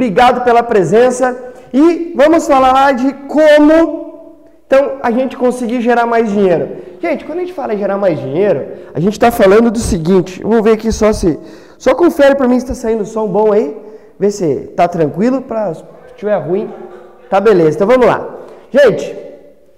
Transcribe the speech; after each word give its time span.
Obrigado 0.00 0.42
pela 0.44 0.62
presença 0.62 1.36
e 1.74 2.14
vamos 2.16 2.46
falar 2.46 2.94
de 2.94 3.12
como 3.28 4.38
então 4.66 4.92
a 5.02 5.10
gente 5.10 5.36
conseguir 5.36 5.82
gerar 5.82 6.06
mais 6.06 6.30
dinheiro. 6.30 6.70
Gente, 7.02 7.22
quando 7.26 7.40
a 7.40 7.42
gente 7.42 7.52
fala 7.52 7.74
em 7.74 7.78
gerar 7.78 7.98
mais 7.98 8.18
dinheiro, 8.18 8.66
a 8.94 8.98
gente 8.98 9.12
está 9.12 9.30
falando 9.30 9.70
do 9.70 9.78
seguinte. 9.78 10.42
Vamos 10.42 10.62
ver 10.62 10.72
aqui 10.72 10.90
só 10.90 11.12
se 11.12 11.38
só 11.76 11.94
confere 11.94 12.34
para 12.34 12.48
mim 12.48 12.58
se 12.58 12.64
está 12.64 12.74
saindo 12.74 13.04
som 13.04 13.26
bom 13.28 13.52
aí, 13.52 13.76
vê 14.18 14.30
se 14.30 14.72
tá 14.74 14.88
tranquilo 14.88 15.42
para 15.42 15.74
se 15.74 15.84
estiver 16.06 16.38
ruim, 16.38 16.70
tá 17.28 17.38
beleza. 17.38 17.76
Então 17.76 17.86
vamos 17.86 18.06
lá, 18.06 18.26
gente. 18.70 19.14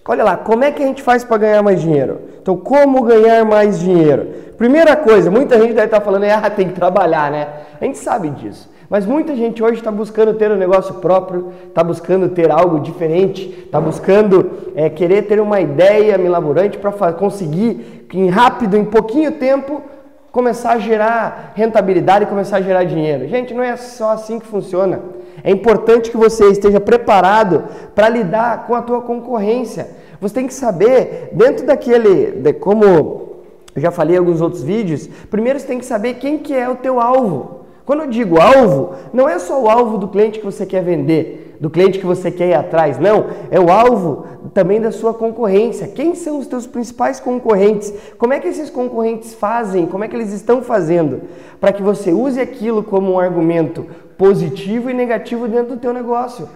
Olha 0.06 0.22
lá, 0.22 0.36
como 0.36 0.62
é 0.62 0.70
que 0.70 0.84
a 0.84 0.86
gente 0.86 1.02
faz 1.02 1.24
para 1.24 1.38
ganhar 1.38 1.62
mais 1.64 1.80
dinheiro? 1.80 2.20
Então, 2.40 2.56
como 2.56 3.02
ganhar 3.02 3.44
mais 3.44 3.80
dinheiro? 3.80 4.28
Primeira 4.56 4.94
coisa, 4.94 5.32
muita 5.32 5.56
gente 5.58 5.74
deve 5.74 5.86
estar 5.86 5.98
tá 5.98 6.04
falando, 6.04 6.24
ah, 6.24 6.48
tem 6.48 6.68
que 6.68 6.74
trabalhar, 6.74 7.28
né? 7.28 7.48
A 7.80 7.84
gente 7.84 7.98
sabe 7.98 8.30
disso. 8.30 8.70
Mas 8.92 9.06
muita 9.06 9.34
gente 9.34 9.62
hoje 9.62 9.78
está 9.78 9.90
buscando 9.90 10.34
ter 10.34 10.50
um 10.50 10.54
negócio 10.54 10.96
próprio, 10.96 11.50
está 11.66 11.82
buscando 11.82 12.28
ter 12.28 12.50
algo 12.50 12.78
diferente, 12.78 13.48
está 13.64 13.80
buscando 13.80 14.50
é, 14.76 14.90
querer 14.90 15.22
ter 15.22 15.40
uma 15.40 15.62
ideia 15.62 16.18
milaborante 16.18 16.76
para 16.76 17.10
conseguir, 17.14 18.06
em 18.12 18.28
rápido, 18.28 18.76
em 18.76 18.84
pouquinho 18.84 19.32
tempo, 19.32 19.80
começar 20.30 20.72
a 20.72 20.78
gerar 20.78 21.54
rentabilidade 21.54 22.26
e 22.26 22.28
começar 22.28 22.58
a 22.58 22.60
gerar 22.60 22.84
dinheiro. 22.84 23.26
Gente, 23.28 23.54
não 23.54 23.62
é 23.62 23.78
só 23.78 24.10
assim 24.10 24.38
que 24.38 24.44
funciona. 24.44 25.00
É 25.42 25.50
importante 25.50 26.10
que 26.10 26.16
você 26.18 26.50
esteja 26.50 26.78
preparado 26.78 27.64
para 27.94 28.10
lidar 28.10 28.66
com 28.66 28.74
a 28.74 28.82
tua 28.82 29.00
concorrência. 29.00 29.88
Você 30.20 30.34
tem 30.34 30.46
que 30.46 30.52
saber, 30.52 31.30
dentro 31.32 31.64
daquele, 31.64 32.32
de 32.32 32.52
como 32.52 32.84
eu 32.84 33.40
já 33.74 33.90
falei 33.90 34.16
em 34.16 34.18
alguns 34.18 34.42
outros 34.42 34.62
vídeos, 34.62 35.08
primeiro 35.30 35.58
você 35.58 35.66
tem 35.66 35.78
que 35.78 35.86
saber 35.86 36.16
quem 36.16 36.36
que 36.36 36.54
é 36.54 36.68
o 36.68 36.76
teu 36.76 37.00
alvo. 37.00 37.61
Quando 37.84 38.02
eu 38.02 38.06
digo 38.06 38.40
alvo, 38.40 38.94
não 39.12 39.28
é 39.28 39.38
só 39.38 39.60
o 39.60 39.68
alvo 39.68 39.98
do 39.98 40.08
cliente 40.08 40.38
que 40.38 40.44
você 40.44 40.64
quer 40.64 40.82
vender, 40.82 41.56
do 41.60 41.68
cliente 41.68 41.98
que 41.98 42.06
você 42.06 42.30
quer 42.30 42.48
ir 42.48 42.54
atrás, 42.54 42.98
não. 42.98 43.26
É 43.50 43.58
o 43.58 43.70
alvo 43.70 44.26
também 44.54 44.80
da 44.80 44.92
sua 44.92 45.12
concorrência. 45.12 45.88
Quem 45.88 46.14
são 46.14 46.38
os 46.38 46.46
teus 46.46 46.66
principais 46.66 47.18
concorrentes? 47.18 47.92
Como 48.18 48.32
é 48.32 48.40
que 48.40 48.48
esses 48.48 48.70
concorrentes 48.70 49.34
fazem? 49.34 49.86
Como 49.86 50.04
é 50.04 50.08
que 50.08 50.14
eles 50.14 50.32
estão 50.32 50.62
fazendo? 50.62 51.22
Para 51.60 51.72
que 51.72 51.82
você 51.82 52.12
use 52.12 52.40
aquilo 52.40 52.82
como 52.82 53.12
um 53.12 53.18
argumento 53.18 53.86
positivo 54.16 54.88
e 54.88 54.94
negativo 54.94 55.48
dentro 55.48 55.74
do 55.74 55.80
teu 55.80 55.92
negócio. 55.92 56.48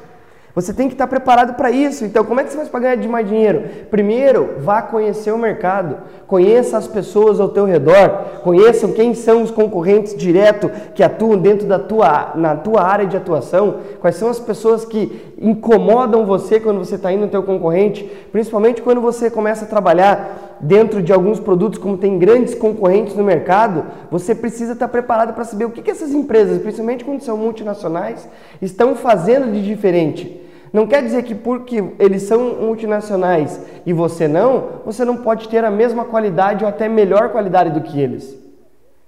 Você 0.57 0.73
tem 0.73 0.89
que 0.89 0.95
estar 0.95 1.07
preparado 1.07 1.53
para 1.53 1.71
isso. 1.71 2.03
Então, 2.07 2.25
como 2.25 2.41
é 2.41 2.43
que 2.43 2.49
você 2.49 2.57
faz 2.57 2.71
para 2.71 2.81
ganhar 2.81 2.97
de 2.97 3.07
mais 3.07 3.29
dinheiro? 3.29 3.65
Primeiro, 3.91 4.55
vá 4.61 4.81
conhecer 4.81 5.31
o 5.31 5.37
mercado. 5.37 5.99
Conheça 6.27 6.79
as 6.79 6.89
pessoas 6.89 7.39
ao 7.39 7.51
teu 7.51 7.67
redor. 7.67 8.41
Conheçam 8.43 8.91
quem 8.93 9.13
são 9.13 9.43
os 9.43 9.51
concorrentes 9.51 10.17
direto 10.17 10.71
que 10.95 11.03
atuam 11.03 11.37
dentro 11.37 11.67
da 11.67 11.79
tua, 11.79 12.33
na 12.37 12.57
tua 12.57 12.83
área 12.83 13.05
de 13.05 13.19
atuação. 13.19 13.81
Quais 14.01 14.17
são 14.17 14.31
as 14.31 14.41
pessoas 14.41 14.87
que 14.87 15.35
incomodam 15.39 16.25
você 16.25 16.59
quando 16.59 16.79
você 16.79 16.95
está 16.95 17.13
indo 17.13 17.27
no 17.27 17.29
teu 17.29 17.43
concorrente. 17.43 18.11
Principalmente 18.33 18.81
quando 18.81 19.03
você 19.03 19.31
começa 19.31 19.67
a 19.67 19.69
trabalhar 19.69 20.57
dentro 20.59 21.03
de 21.03 21.13
alguns 21.13 21.39
produtos, 21.39 21.79
como 21.79 21.99
tem 21.99 22.19
grandes 22.19 22.55
concorrentes 22.55 23.15
no 23.15 23.23
mercado, 23.23 23.85
você 24.11 24.35
precisa 24.35 24.73
estar 24.73 24.89
preparado 24.89 25.35
para 25.35 25.45
saber 25.45 25.67
o 25.67 25.71
que, 25.71 25.83
que 25.83 25.91
essas 25.91 26.13
empresas, 26.13 26.63
principalmente 26.63 27.05
quando 27.05 27.21
são 27.21 27.37
multinacionais, 27.37 28.27
estão 28.63 28.97
fazendo 28.97 29.53
de 29.53 29.63
diferente. 29.63 30.46
Não 30.77 30.87
quer 30.87 31.03
dizer 31.03 31.23
que 31.23 31.35
porque 31.35 31.83
eles 31.99 32.25
são 32.25 32.57
multinacionais 32.61 33.59
e 33.87 33.95
você 33.95 34.29
não, 34.29 34.83
você 34.85 35.07
não 35.07 35.17
pode 35.17 35.49
ter 35.49 35.65
a 35.65 35.71
mesma 35.71 36.05
qualidade 36.05 36.63
ou 36.65 36.69
até 36.69 36.87
melhor 36.87 37.31
qualidade 37.31 37.71
do 37.71 37.81
que 37.81 37.99
eles. 37.99 38.37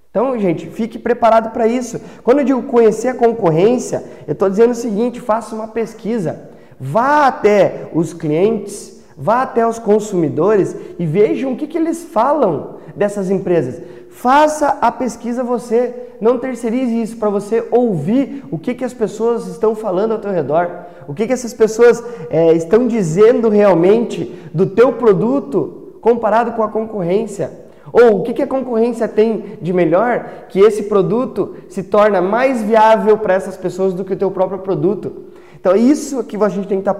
Então, 0.09 0.35
gente, 0.39 0.65
fique 0.65 0.97
preparado 0.97 1.51
para 1.51 1.67
isso. 1.67 2.01
Quando 2.23 2.39
eu 2.39 2.43
digo 2.43 2.63
conhecer 2.63 3.09
a 3.09 3.13
concorrência, 3.13 4.03
eu 4.27 4.31
estou 4.31 4.49
dizendo 4.49 4.71
o 4.71 4.75
seguinte: 4.75 5.21
faça 5.21 5.53
uma 5.53 5.67
pesquisa. 5.67 6.49
Vá 6.79 7.27
até 7.27 7.91
os 7.93 8.13
clientes, 8.13 9.03
vá 9.15 9.43
até 9.43 9.67
os 9.67 9.77
consumidores 9.77 10.75
e 10.97 11.05
vejam 11.05 11.53
o 11.53 11.55
que, 11.55 11.67
que 11.67 11.77
eles 11.77 12.03
falam 12.03 12.77
dessas 12.95 13.29
empresas. 13.29 13.79
Faça 14.09 14.79
a 14.81 14.91
pesquisa 14.91 15.43
você, 15.43 16.08
não 16.19 16.37
terceirize 16.37 17.01
isso 17.01 17.17
para 17.17 17.29
você 17.29 17.65
ouvir 17.71 18.43
o 18.51 18.57
que, 18.57 18.73
que 18.73 18.83
as 18.83 18.93
pessoas 18.93 19.47
estão 19.47 19.73
falando 19.73 20.11
ao 20.11 20.19
teu 20.19 20.31
redor, 20.31 20.69
o 21.07 21.13
que, 21.13 21.25
que 21.25 21.33
essas 21.33 21.53
pessoas 21.53 22.03
é, 22.29 22.53
estão 22.53 22.87
dizendo 22.87 23.49
realmente 23.49 24.39
do 24.53 24.65
teu 24.65 24.93
produto 24.93 25.93
comparado 26.01 26.51
com 26.53 26.63
a 26.63 26.69
concorrência. 26.69 27.69
Ou 27.91 28.19
o 28.19 28.23
que, 28.23 28.33
que 28.33 28.43
a 28.43 28.47
concorrência 28.47 29.07
tem 29.07 29.57
de 29.61 29.73
melhor 29.73 30.45
que 30.49 30.59
esse 30.59 30.83
produto 30.83 31.55
se 31.67 31.83
torna 31.83 32.21
mais 32.21 32.61
viável 32.61 33.17
para 33.17 33.33
essas 33.33 33.57
pessoas 33.57 33.93
do 33.93 34.05
que 34.05 34.13
o 34.13 34.17
teu 34.17 34.29
próprio 34.29 34.59
produto? 34.59 35.29
Então, 35.59 35.75
isso 35.75 36.23
que 36.23 36.41
a 36.41 36.49
gente 36.49 36.67
tem 36.67 36.81
que 36.81 36.89
estar 36.89 36.93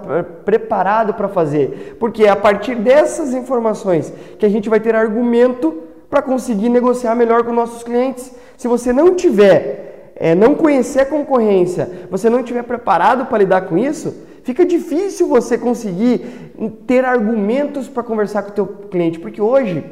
preparado 0.44 1.14
para 1.14 1.28
fazer, 1.28 1.96
porque 1.98 2.24
é 2.24 2.28
a 2.28 2.36
partir 2.36 2.74
dessas 2.74 3.32
informações 3.32 4.12
que 4.38 4.44
a 4.44 4.48
gente 4.50 4.68
vai 4.68 4.80
ter 4.80 4.94
argumento 4.94 5.84
para 6.10 6.20
conseguir 6.20 6.68
negociar 6.68 7.14
melhor 7.14 7.44
com 7.44 7.52
nossos 7.52 7.82
clientes. 7.82 8.34
Se 8.60 8.68
você 8.68 8.92
não 8.92 9.14
tiver, 9.14 10.12
é, 10.14 10.34
não 10.34 10.54
conhecer 10.54 11.00
a 11.00 11.06
concorrência, 11.06 12.06
você 12.10 12.28
não 12.28 12.42
tiver 12.42 12.62
preparado 12.62 13.24
para 13.24 13.38
lidar 13.38 13.62
com 13.62 13.78
isso, 13.78 14.14
fica 14.42 14.66
difícil 14.66 15.26
você 15.28 15.56
conseguir 15.56 16.52
ter 16.86 17.02
argumentos 17.06 17.88
para 17.88 18.02
conversar 18.02 18.42
com 18.42 18.50
o 18.50 18.52
teu 18.52 18.66
cliente, 18.66 19.18
porque 19.18 19.40
hoje 19.40 19.82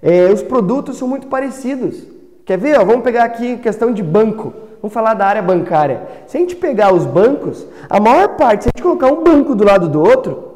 é, 0.00 0.32
os 0.32 0.40
produtos 0.40 0.96
são 0.96 1.08
muito 1.08 1.26
parecidos. 1.26 2.06
Quer 2.44 2.58
ver? 2.58 2.78
Ó, 2.78 2.84
vamos 2.84 3.02
pegar 3.02 3.24
aqui 3.24 3.56
questão 3.56 3.92
de 3.92 4.04
banco. 4.04 4.54
Vamos 4.80 4.94
falar 4.94 5.14
da 5.14 5.26
área 5.26 5.42
bancária. 5.42 6.02
Se 6.28 6.36
a 6.36 6.40
gente 6.40 6.54
pegar 6.54 6.94
os 6.94 7.04
bancos, 7.04 7.66
a 7.90 7.98
maior 7.98 8.36
parte, 8.36 8.62
se 8.62 8.68
a 8.68 8.72
gente 8.76 8.84
colocar 8.84 9.12
um 9.12 9.24
banco 9.24 9.52
do 9.52 9.64
lado 9.64 9.88
do 9.88 10.00
outro, 10.00 10.52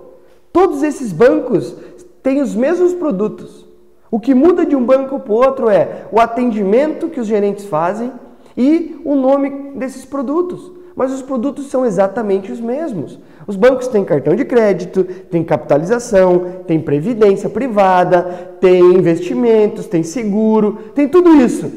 todos 0.53 0.85
esses 0.85 1.11
bancos 1.11 1.75
têm 2.23 2.41
os 2.41 2.55
mesmos 2.55 2.95
produtos. 2.95 3.70
O 4.11 4.19
que 4.19 4.35
muda 4.35 4.67
de 4.67 4.75
um 4.75 4.85
banco 4.85 5.21
para 5.21 5.33
o 5.33 5.37
outro 5.37 5.69
é 5.69 6.05
o 6.11 6.21
atendimento 6.21 7.09
que 7.09 7.21
os 7.21 7.27
gerentes 7.27 7.65
fazem 7.67 8.13
e 8.57 9.01
o 9.05 9.15
nome 9.15 9.73
desses 9.77 10.05
produtos. 10.05 10.73
Mas 10.97 11.13
os 11.13 11.23
produtos 11.23 11.71
são 11.71 11.87
exatamente 11.87 12.51
os 12.51 12.61
mesmos. 12.61 13.19
Os 13.47 13.57
bancos 13.57 13.89
têm 13.89 14.05
cartão 14.05 14.35
de 14.35 14.45
crédito, 14.45 15.05
têm 15.05 15.45
capitalização, 15.45 16.63
têm 16.67 16.81
previdência 16.81 17.49
privada, 17.49 18.23
têm 18.61 18.83
investimentos, 18.95 19.87
têm 19.87 20.03
seguro, 20.03 20.79
tem 20.95 21.09
tudo 21.09 21.35
isso. 21.37 21.71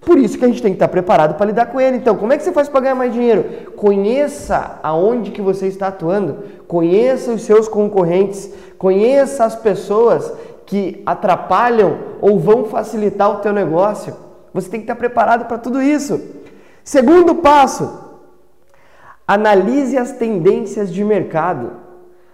Por 0.00 0.18
isso 0.18 0.38
que 0.38 0.44
a 0.44 0.48
gente 0.48 0.62
tem 0.62 0.72
que 0.72 0.76
estar 0.76 0.88
preparado 0.88 1.36
para 1.36 1.46
lidar 1.46 1.66
com 1.66 1.80
ele. 1.80 1.96
Então, 1.96 2.16
como 2.16 2.32
é 2.32 2.38
que 2.38 2.42
você 2.42 2.52
faz 2.52 2.68
para 2.68 2.80
ganhar 2.80 2.94
mais 2.94 3.12
dinheiro? 3.12 3.44
Conheça 3.76 4.78
aonde 4.82 5.30
que 5.30 5.42
você 5.42 5.66
está 5.66 5.88
atuando, 5.88 6.38
conheça 6.66 7.32
os 7.32 7.42
seus 7.42 7.68
concorrentes, 7.68 8.50
conheça 8.78 9.44
as 9.44 9.54
pessoas 9.54 10.32
que 10.70 11.02
atrapalham 11.04 11.98
ou 12.20 12.38
vão 12.38 12.64
facilitar 12.64 13.28
o 13.28 13.40
teu 13.40 13.52
negócio. 13.52 14.16
Você 14.54 14.70
tem 14.70 14.78
que 14.78 14.84
estar 14.84 14.94
preparado 14.94 15.46
para 15.46 15.58
tudo 15.58 15.82
isso. 15.82 16.20
Segundo 16.84 17.34
passo, 17.34 17.92
analise 19.26 19.98
as 19.98 20.12
tendências 20.12 20.92
de 20.92 21.02
mercado. 21.02 21.72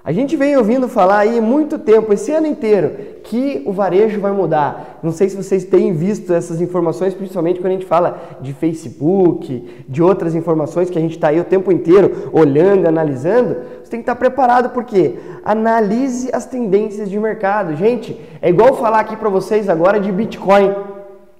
A 0.06 0.12
gente 0.12 0.37
vem 0.37 0.56
ouvindo 0.56 0.89
falar 0.89 1.19
aí 1.19 1.41
muito 1.41 1.81
tempo, 1.81 2.12
esse 2.12 2.31
ano 2.31 2.47
inteiro, 2.47 2.93
que 3.25 3.65
o 3.67 3.72
varejo 3.72 4.21
vai 4.21 4.31
mudar. 4.31 5.00
Não 5.03 5.11
sei 5.11 5.28
se 5.28 5.34
vocês 5.34 5.65
têm 5.65 5.93
visto 5.94 6.33
essas 6.33 6.61
informações, 6.61 7.12
principalmente 7.12 7.59
quando 7.59 7.72
a 7.72 7.75
gente 7.75 7.87
fala 7.87 8.39
de 8.41 8.53
Facebook, 8.53 9.84
de 9.89 10.00
outras 10.05 10.37
informações 10.37 10.89
que 10.89 10.97
a 10.97 11.00
gente 11.00 11.17
está 11.17 11.27
aí 11.27 11.41
o 11.41 11.44
tempo 11.44 11.72
inteiro 11.72 12.31
olhando 12.33 12.87
analisando. 12.87 13.56
Você 13.83 13.91
tem 13.91 13.99
que 13.99 14.05
estar 14.05 14.15
preparado 14.15 14.71
porque 14.71 15.15
analise 15.44 16.31
as 16.33 16.47
tendências 16.47 17.11
de 17.11 17.19
mercado. 17.19 17.75
Gente, 17.75 18.17
é 18.41 18.49
igual 18.49 18.77
falar 18.77 19.00
aqui 19.00 19.17
para 19.17 19.28
vocês 19.28 19.69
agora 19.69 19.99
de 19.99 20.12
Bitcoin. 20.12 20.73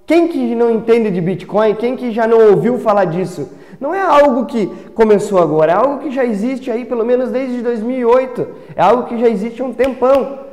Quem 0.05 0.27
que 0.27 0.55
não 0.55 0.69
entende 0.69 1.09
de 1.09 1.21
Bitcoin? 1.21 1.73
Quem 1.75 1.95
que 1.95 2.11
já 2.11 2.27
não 2.27 2.49
ouviu 2.49 2.77
falar 2.79 3.05
disso? 3.05 3.47
Não 3.79 3.93
é 3.93 4.01
algo 4.01 4.45
que 4.45 4.67
começou 4.95 5.39
agora, 5.39 5.71
é 5.71 5.75
algo 5.75 5.99
que 5.99 6.11
já 6.11 6.25
existe 6.25 6.71
aí 6.71 6.85
pelo 6.85 7.05
menos 7.05 7.29
desde 7.29 7.61
2008. 7.61 8.47
É 8.75 8.81
algo 8.81 9.03
que 9.03 9.19
já 9.19 9.29
existe 9.29 9.61
há 9.61 9.65
um 9.65 9.73
tempão. 9.73 10.47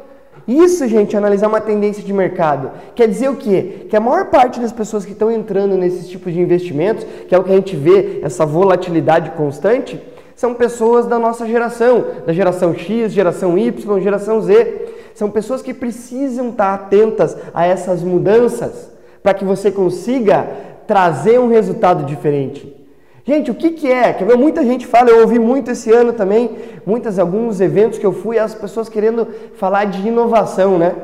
Isso, 0.47 0.87
gente, 0.87 1.15
é 1.17 1.19
analisar 1.19 1.49
uma 1.49 1.61
tendência 1.61 2.03
de 2.03 2.13
mercado. 2.13 2.71
Quer 2.95 3.09
dizer 3.09 3.31
o 3.31 3.37
quê? 3.37 3.87
Que 3.89 3.97
a 3.97 4.01
maior 4.01 4.27
parte 4.27 4.61
das 4.61 4.73
pessoas 4.73 5.05
que 5.05 5.13
estão 5.13 5.31
entrando 5.31 5.77
nesses 5.77 6.07
tipos 6.09 6.35
de 6.35 6.41
investimentos, 6.41 7.07
que 7.27 7.35
é 7.35 7.39
o 7.39 7.43
que 7.43 7.51
a 7.51 7.57
gente 7.57 7.75
vê, 7.75 8.21
essa 8.23 8.45
volatilidade 8.45 9.31
constante, 9.31 9.99
são 10.37 10.53
pessoas 10.53 11.07
da 11.07 11.19
nossa 11.19 11.47
geração, 11.47 12.05
da 12.27 12.33
geração 12.33 12.75
X, 12.75 13.13
geração 13.13 13.57
Y, 13.57 14.01
geração 14.01 14.43
Z. 14.43 14.89
São 15.15 15.31
pessoas 15.31 15.63
que 15.63 15.73
precisam 15.73 16.51
estar 16.51 16.75
atentas 16.75 17.37
a 17.55 17.65
essas 17.65 18.03
mudanças 18.03 18.91
para 19.23 19.33
que 19.33 19.45
você 19.45 19.71
consiga 19.71 20.47
trazer 20.87 21.41
um 21.41 21.49
resultado 21.49 22.05
diferente. 22.05 22.84
Gente, 23.27 23.51
o 23.51 23.55
que, 23.55 23.71
que 23.71 23.91
é? 23.91 24.13
Quer 24.13 24.27
ver? 24.27 24.37
Muita 24.37 24.63
gente 24.63 24.87
fala, 24.87 25.09
eu 25.09 25.23
ouvi 25.23 25.39
muito 25.39 25.71
esse 25.71 25.91
ano 25.91 26.13
também, 26.13 26.59
muitas, 26.85 27.19
alguns 27.19 27.59
eventos 27.59 27.99
que 27.99 28.05
eu 28.05 28.13
fui, 28.13 28.39
as 28.39 28.55
pessoas 28.55 28.87
querendo 28.87 29.27
falar 29.57 29.87
de 29.87 30.07
inovação, 30.07 30.79
né? 30.79 30.95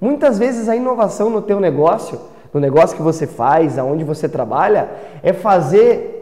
Muitas 0.00 0.38
vezes 0.38 0.70
a 0.70 0.74
inovação 0.74 1.28
no 1.28 1.42
teu 1.42 1.60
negócio, 1.60 2.18
no 2.54 2.58
negócio 2.58 2.96
que 2.96 3.02
você 3.02 3.26
faz, 3.26 3.78
aonde 3.78 4.04
você 4.04 4.26
trabalha, 4.26 4.88
é 5.22 5.34
fazer 5.34 6.20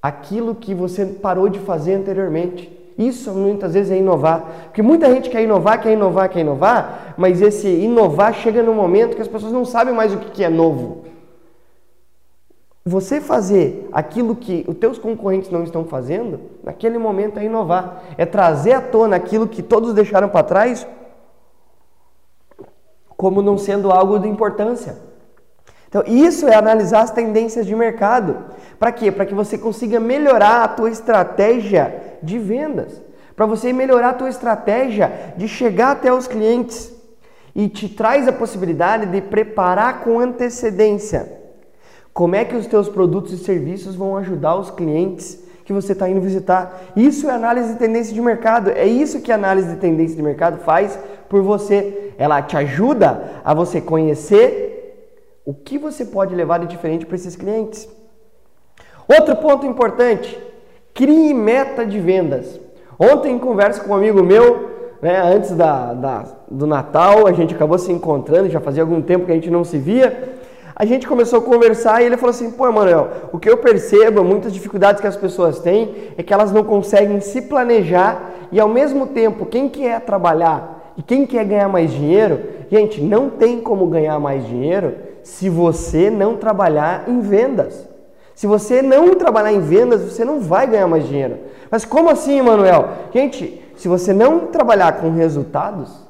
aquilo 0.00 0.54
que 0.54 0.74
você 0.74 1.04
parou 1.04 1.50
de 1.50 1.58
fazer 1.58 1.92
anteriormente. 1.92 2.72
Isso 2.96 3.32
muitas 3.32 3.74
vezes 3.74 3.92
é 3.92 3.98
inovar. 3.98 4.42
Porque 4.64 4.80
muita 4.80 5.12
gente 5.12 5.28
quer 5.28 5.42
inovar, 5.42 5.82
quer 5.82 5.92
inovar, 5.92 6.30
quer 6.30 6.40
inovar, 6.40 7.14
mas 7.18 7.42
esse 7.42 7.68
inovar 7.68 8.32
chega 8.32 8.62
no 8.62 8.72
momento 8.72 9.16
que 9.16 9.22
as 9.22 9.28
pessoas 9.28 9.52
não 9.52 9.66
sabem 9.66 9.92
mais 9.92 10.14
o 10.14 10.18
que 10.18 10.42
é 10.42 10.48
novo. 10.48 11.05
Você 12.88 13.20
fazer 13.20 13.88
aquilo 13.90 14.36
que 14.36 14.64
os 14.68 14.76
teus 14.76 14.96
concorrentes 14.96 15.50
não 15.50 15.64
estão 15.64 15.84
fazendo, 15.84 16.38
naquele 16.62 16.98
momento 16.98 17.36
é 17.36 17.44
inovar. 17.44 18.04
É 18.16 18.24
trazer 18.24 18.74
à 18.74 18.80
tona 18.80 19.16
aquilo 19.16 19.48
que 19.48 19.60
todos 19.60 19.92
deixaram 19.92 20.28
para 20.28 20.44
trás 20.44 20.86
como 23.16 23.42
não 23.42 23.58
sendo 23.58 23.90
algo 23.90 24.20
de 24.20 24.28
importância. 24.28 24.98
Então, 25.88 26.04
isso 26.06 26.46
é 26.46 26.54
analisar 26.54 27.00
as 27.00 27.10
tendências 27.10 27.66
de 27.66 27.74
mercado. 27.74 28.36
Para 28.78 28.92
quê? 28.92 29.10
Para 29.10 29.26
que 29.26 29.34
você 29.34 29.58
consiga 29.58 29.98
melhorar 29.98 30.62
a 30.62 30.68
tua 30.68 30.88
estratégia 30.88 32.18
de 32.22 32.38
vendas. 32.38 33.02
Para 33.34 33.46
você 33.46 33.72
melhorar 33.72 34.10
a 34.10 34.14
tua 34.14 34.28
estratégia 34.28 35.34
de 35.36 35.48
chegar 35.48 35.90
até 35.90 36.12
os 36.12 36.28
clientes. 36.28 36.94
E 37.52 37.68
te 37.68 37.88
traz 37.88 38.28
a 38.28 38.32
possibilidade 38.32 39.06
de 39.06 39.20
preparar 39.22 40.04
com 40.04 40.20
antecedência. 40.20 41.35
Como 42.16 42.34
é 42.34 42.46
que 42.46 42.56
os 42.56 42.66
teus 42.66 42.88
produtos 42.88 43.30
e 43.34 43.36
serviços 43.36 43.94
vão 43.94 44.16
ajudar 44.16 44.56
os 44.56 44.70
clientes 44.70 45.38
que 45.66 45.72
você 45.74 45.92
está 45.92 46.08
indo 46.08 46.18
visitar? 46.18 46.80
Isso 46.96 47.28
é 47.28 47.34
análise 47.34 47.74
de 47.74 47.78
tendência 47.78 48.14
de 48.14 48.22
mercado. 48.22 48.70
É 48.70 48.86
isso 48.86 49.20
que 49.20 49.30
a 49.30 49.34
análise 49.34 49.68
de 49.68 49.76
tendência 49.76 50.16
de 50.16 50.22
mercado 50.22 50.60
faz 50.60 50.98
por 51.28 51.42
você. 51.42 52.14
Ela 52.16 52.40
te 52.40 52.56
ajuda 52.56 53.42
a 53.44 53.52
você 53.52 53.82
conhecer 53.82 55.12
o 55.44 55.52
que 55.52 55.76
você 55.76 56.06
pode 56.06 56.34
levar 56.34 56.58
de 56.60 56.68
diferente 56.68 57.04
para 57.04 57.16
esses 57.16 57.36
clientes. 57.36 57.86
Outro 59.06 59.36
ponto 59.36 59.66
importante: 59.66 60.42
crie 60.94 61.34
meta 61.34 61.84
de 61.84 62.00
vendas. 62.00 62.58
Ontem, 62.98 63.34
em 63.34 63.38
conversa 63.38 63.84
com 63.84 63.92
um 63.92 63.94
amigo 63.94 64.22
meu, 64.22 64.70
né, 65.02 65.20
antes 65.20 65.50
da, 65.50 65.92
da, 65.92 66.24
do 66.50 66.66
Natal, 66.66 67.26
a 67.26 67.32
gente 67.32 67.54
acabou 67.54 67.76
se 67.76 67.92
encontrando, 67.92 68.48
já 68.48 68.58
fazia 68.58 68.82
algum 68.82 69.02
tempo 69.02 69.26
que 69.26 69.32
a 69.32 69.34
gente 69.34 69.50
não 69.50 69.64
se 69.64 69.76
via 69.76 70.35
a 70.78 70.84
gente 70.84 71.08
começou 71.08 71.38
a 71.38 71.42
conversar 71.42 72.02
e 72.02 72.04
ele 72.04 72.18
falou 72.18 72.30
assim: 72.30 72.50
pô, 72.50 72.68
Emanuel, 72.68 73.08
o 73.32 73.38
que 73.38 73.48
eu 73.48 73.56
percebo, 73.56 74.22
muitas 74.22 74.52
dificuldades 74.52 75.00
que 75.00 75.06
as 75.06 75.16
pessoas 75.16 75.58
têm, 75.58 76.12
é 76.18 76.22
que 76.22 76.34
elas 76.34 76.52
não 76.52 76.62
conseguem 76.62 77.18
se 77.20 77.40
planejar 77.40 78.34
e 78.52 78.60
ao 78.60 78.68
mesmo 78.68 79.06
tempo, 79.06 79.46
quem 79.46 79.70
quer 79.70 80.02
trabalhar 80.02 80.92
e 80.98 81.02
quem 81.02 81.26
quer 81.26 81.46
ganhar 81.46 81.68
mais 81.68 81.90
dinheiro, 81.90 82.40
gente, 82.70 83.00
não 83.00 83.30
tem 83.30 83.60
como 83.60 83.86
ganhar 83.86 84.18
mais 84.20 84.46
dinheiro 84.46 84.94
se 85.22 85.48
você 85.48 86.10
não 86.10 86.36
trabalhar 86.36 87.08
em 87.08 87.20
vendas. 87.20 87.88
Se 88.34 88.46
você 88.46 88.82
não 88.82 89.14
trabalhar 89.14 89.52
em 89.52 89.60
vendas, 89.60 90.02
você 90.02 90.26
não 90.26 90.40
vai 90.40 90.66
ganhar 90.66 90.86
mais 90.86 91.08
dinheiro. 91.08 91.38
Mas 91.70 91.86
como 91.86 92.10
assim, 92.10 92.38
Emanuel? 92.38 92.90
Gente, 93.14 93.62
se 93.76 93.88
você 93.88 94.12
não 94.12 94.48
trabalhar 94.48 95.00
com 95.00 95.10
resultados, 95.10 96.05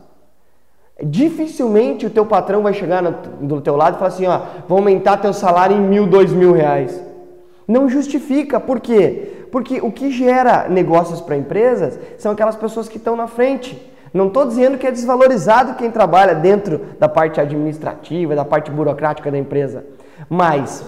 Dificilmente 1.03 2.07
o 2.07 2.11
teu 2.11 2.25
patrão 2.25 2.63
vai 2.63 2.73
chegar 2.73 3.03
no, 3.03 3.13
do 3.41 3.61
teu 3.61 3.77
lado 3.77 3.97
e 3.97 3.99
falar 3.99 4.09
assim, 4.09 4.27
ó, 4.27 4.41
vou 4.67 4.79
aumentar 4.79 5.19
teu 5.19 5.33
salário 5.33 5.77
em 5.77 5.81
mil, 5.81 6.07
dois 6.07 6.33
mil 6.33 6.53
reais. 6.53 7.03
Não 7.69 7.89
justifica, 7.89 8.59
por 8.59 8.81
quê? 8.81 9.47
Porque 9.53 9.81
o 9.81 9.93
que 9.93 10.11
gera 10.11 10.69
negócios 10.69 11.21
para 11.21 11.37
empresas 11.37 11.99
são 12.17 12.33
aquelas 12.33 12.57
pessoas 12.57 12.89
que 12.89 12.97
estão 12.97 13.15
na 13.15 13.27
frente. 13.27 13.81
Não 14.13 14.29
estou 14.29 14.47
dizendo 14.47 14.79
que 14.79 14.87
é 14.87 14.91
desvalorizado 14.91 15.75
quem 15.75 15.91
trabalha 15.91 16.35
dentro 16.35 16.81
da 16.99 17.09
parte 17.09 17.41
administrativa, 17.41 18.35
da 18.35 18.45
parte 18.45 18.71
burocrática 18.71 19.31
da 19.31 19.37
empresa. 19.37 19.85
Mas, 20.31 20.83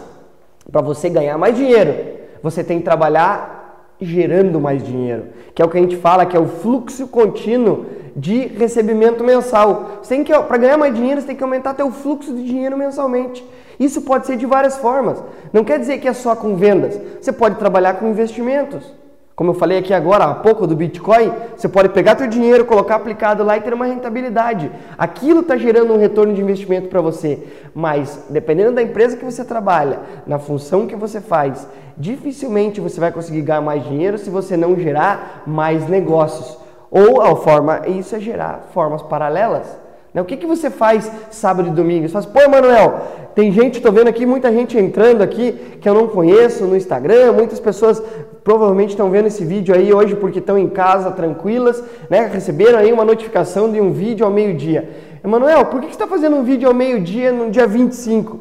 para 0.73 0.81
você 0.81 1.11
ganhar 1.11 1.37
mais 1.37 1.55
dinheiro, 1.55 1.95
você 2.43 2.65
tem 2.65 2.79
que 2.79 2.85
trabalhar 2.85 3.58
gerando 4.00 4.61
mais 4.61 4.83
dinheiro, 4.83 5.25
que 5.55 5.61
é 5.61 5.65
o 5.65 5.69
que 5.69 5.77
a 5.77 5.81
gente 5.81 5.97
fala 5.97 6.27
que 6.27 6.37
é 6.37 6.41
o 6.41 6.47
fluxo 6.47 7.06
contínuo 7.09 7.87
de 8.15 8.47
recebimento 8.47 9.23
mensal. 9.23 10.00
Tem 10.09 10.25
que 10.25 10.33
para 10.33 10.56
ganhar 10.56 10.77
mais 10.77 10.95
dinheiro, 10.95 11.21
você 11.21 11.27
tem 11.29 11.37
que 11.37 11.43
aumentar 11.43 11.75
teu 11.75 11.91
fluxo 11.91 12.35
de 12.35 12.45
dinheiro 12.45 12.77
mensalmente. 12.77 13.45
Isso 13.79 14.03
pode 14.03 14.27
ser 14.27 14.37
de 14.37 14.47
várias 14.47 14.77
formas. 14.77 15.23
Não 15.53 15.62
quer 15.62 15.79
dizer 15.79 15.99
que 15.99 16.09
é 16.09 16.12
só 16.12 16.35
com 16.35 16.56
vendas. 16.56 17.00
Você 17.21 17.33
pode 17.33 17.56
trabalhar 17.56 17.95
com 17.95 18.09
investimentos. 18.09 18.98
Como 19.38 19.50
eu 19.50 19.55
falei 19.55 19.79
aqui 19.79 19.94
agora 19.94 20.25
há 20.25 20.35
pouco 20.35 20.67
do 20.67 20.75
Bitcoin, 20.75 21.32
você 21.56 21.69
pode 21.69 21.90
pegar 21.90 22.17
teu 22.17 22.26
dinheiro, 22.26 22.64
colocar 22.64 22.96
aplicado 22.96 23.44
lá 23.44 23.56
e 23.56 23.61
ter 23.61 23.73
uma 23.73 23.87
rentabilidade. 23.87 24.69
Aquilo 24.99 25.43
está 25.43 25.56
gerando 25.56 25.94
um 25.94 25.96
retorno 25.96 26.35
de 26.35 26.43
investimento 26.43 26.88
para 26.88 27.00
você. 27.00 27.38
Mas 27.73 28.26
dependendo 28.29 28.73
da 28.73 28.82
empresa 28.82 29.17
que 29.17 29.25
você 29.25 29.44
trabalha, 29.44 30.00
na 30.26 30.40
função 30.40 30.88
que 30.88 30.96
você 30.96 31.20
faz, 31.20 31.69
dificilmente 31.96 32.81
você 32.81 32.99
vai 32.99 33.12
conseguir 33.12 33.43
ganhar 33.43 33.61
mais 33.61 33.85
dinheiro 33.85 34.19
se 34.19 34.29
você 34.29 34.56
não 34.56 34.76
gerar 34.76 35.44
mais 35.46 35.88
negócios. 35.88 36.58
Ou 36.90 37.23
a 37.23 37.37
forma, 37.37 37.82
isso 37.87 38.17
é 38.17 38.19
gerar 38.19 38.67
formas 38.75 39.02
paralelas. 39.02 39.69
Né? 40.12 40.20
O 40.20 40.25
que, 40.25 40.37
que 40.37 40.46
você 40.46 40.69
faz 40.69 41.08
sábado 41.31 41.69
e 41.69 41.73
domingo? 41.73 42.08
Você 42.08 42.12
faz, 42.12 42.26
pô, 42.26 42.50
Manuel, 42.50 43.02
tem 43.37 43.52
gente, 43.52 43.76
estou 43.76 43.93
vendo 43.93 44.08
aqui, 44.08 44.26
muita 44.26 44.52
gente 44.52 44.76
entrando 44.76 45.23
aqui 45.23 45.52
que 45.81 45.88
eu 45.88 45.94
não 45.94 46.08
conheço 46.08 46.64
no 46.64 46.76
Instagram, 46.76 47.32
muitas 47.32 47.61
pessoas 47.61 48.02
provavelmente 48.44 48.90
estão 48.90 49.11
vendo 49.11 49.26
esse 49.26 49.44
vídeo 49.44 49.75
aí 49.75 49.93
hoje 49.93 50.14
porque 50.17 50.38
estão 50.38 50.58
em 50.58 50.69
casa 50.69 51.11
tranquilas, 51.11 51.82
né? 52.08 52.26
Receberam 52.32 52.79
aí 52.79 52.93
uma 52.93 53.05
notificação 53.05 53.70
de 53.70 53.81
um 53.81 53.93
vídeo 53.93 54.25
ao 54.25 54.32
meio-dia. 54.32 54.88
Emanuel, 55.25 55.67
por 55.67 55.81
que 55.81 55.87
você 55.87 55.93
está 55.93 56.06
fazendo 56.06 56.37
um 56.37 56.43
vídeo 56.43 56.69
ao 56.69 56.75
meio-dia 56.75 57.32
no 57.32 57.50
dia 57.50 57.67
25? 57.67 58.40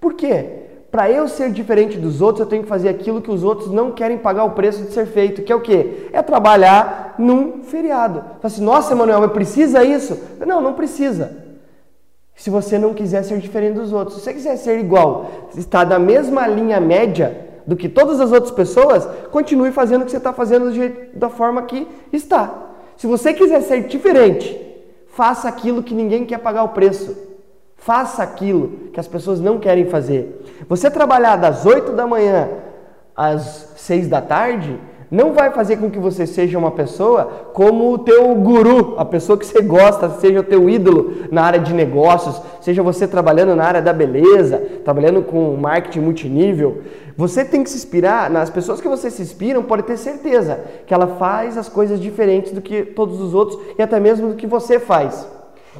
Por 0.00 0.14
quê? 0.14 0.60
para 0.90 1.08
eu 1.08 1.28
ser 1.28 1.52
diferente 1.52 1.96
dos 1.96 2.20
outros, 2.20 2.40
eu 2.40 2.46
tenho 2.46 2.64
que 2.64 2.68
fazer 2.68 2.88
aquilo 2.88 3.22
que 3.22 3.30
os 3.30 3.44
outros 3.44 3.70
não 3.70 3.92
querem 3.92 4.18
pagar 4.18 4.44
o 4.44 4.50
preço 4.50 4.82
de 4.82 4.92
ser 4.92 5.06
feito, 5.06 5.42
que 5.42 5.52
é 5.52 5.54
o 5.54 5.60
quê? 5.60 6.08
É 6.12 6.20
trabalhar 6.20 7.14
num 7.16 7.62
feriado. 7.62 8.20
Fala 8.20 8.38
assim, 8.42 8.64
nossa, 8.64 8.92
Emanuel, 8.92 9.28
precisa 9.28 9.84
isso? 9.84 10.18
Não, 10.44 10.60
não 10.60 10.72
precisa. 10.74 11.36
Se 12.34 12.50
você 12.50 12.76
não 12.76 12.92
quiser 12.92 13.22
ser 13.22 13.38
diferente 13.38 13.74
dos 13.74 13.92
outros, 13.92 14.16
se 14.16 14.24
você 14.24 14.32
quiser 14.32 14.56
ser 14.56 14.80
igual, 14.80 15.30
estar 15.56 15.84
da 15.84 15.98
mesma 15.98 16.46
linha 16.48 16.80
média 16.80 17.49
do 17.70 17.76
que 17.76 17.88
todas 17.88 18.20
as 18.20 18.32
outras 18.32 18.50
pessoas, 18.50 19.08
continue 19.30 19.70
fazendo 19.70 20.02
o 20.02 20.04
que 20.04 20.10
você 20.10 20.16
está 20.16 20.32
fazendo 20.32 20.72
jeito, 20.72 21.16
da 21.16 21.28
forma 21.28 21.62
que 21.62 21.86
está. 22.12 22.52
Se 22.96 23.06
você 23.06 23.32
quiser 23.32 23.60
ser 23.60 23.84
diferente, 23.86 24.60
faça 25.06 25.48
aquilo 25.48 25.80
que 25.80 25.94
ninguém 25.94 26.26
quer 26.26 26.38
pagar 26.38 26.64
o 26.64 26.70
preço. 26.70 27.16
Faça 27.76 28.24
aquilo 28.24 28.90
que 28.92 28.98
as 28.98 29.06
pessoas 29.06 29.38
não 29.38 29.60
querem 29.60 29.86
fazer. 29.86 30.44
Você 30.68 30.90
trabalhar 30.90 31.36
das 31.36 31.64
8 31.64 31.92
da 31.92 32.08
manhã 32.08 32.48
às 33.14 33.72
6 33.76 34.08
da 34.08 34.20
tarde 34.20 34.76
não 35.10 35.32
vai 35.32 35.50
fazer 35.50 35.76
com 35.78 35.90
que 35.90 35.98
você 35.98 36.24
seja 36.24 36.56
uma 36.56 36.70
pessoa 36.70 37.24
como 37.52 37.92
o 37.92 37.98
teu 37.98 38.32
guru, 38.36 38.94
a 38.96 39.04
pessoa 39.04 39.36
que 39.36 39.44
você 39.44 39.60
gosta, 39.60 40.08
seja 40.20 40.38
o 40.38 40.44
teu 40.44 40.70
ídolo 40.70 41.14
na 41.32 41.42
área 41.42 41.58
de 41.58 41.74
negócios, 41.74 42.40
seja 42.60 42.82
você 42.82 43.08
trabalhando 43.08 43.56
na 43.56 43.64
área 43.64 43.82
da 43.82 43.92
beleza, 43.92 44.58
trabalhando 44.84 45.22
com 45.22 45.56
marketing 45.56 46.00
multinível. 46.00 46.82
Você 47.16 47.44
tem 47.44 47.64
que 47.64 47.70
se 47.70 47.76
inspirar 47.76 48.30
nas 48.30 48.50
pessoas 48.50 48.80
que 48.80 48.88
você 48.88 49.10
se 49.10 49.20
inspiram, 49.20 49.64
pode 49.64 49.82
ter 49.82 49.96
certeza 49.96 50.60
que 50.86 50.94
ela 50.94 51.08
faz 51.08 51.58
as 51.58 51.68
coisas 51.68 51.98
diferentes 51.98 52.52
do 52.52 52.60
que 52.60 52.82
todos 52.82 53.20
os 53.20 53.34
outros 53.34 53.58
e 53.76 53.82
até 53.82 53.98
mesmo 53.98 54.28
do 54.28 54.36
que 54.36 54.46
você 54.46 54.78
faz. 54.78 55.26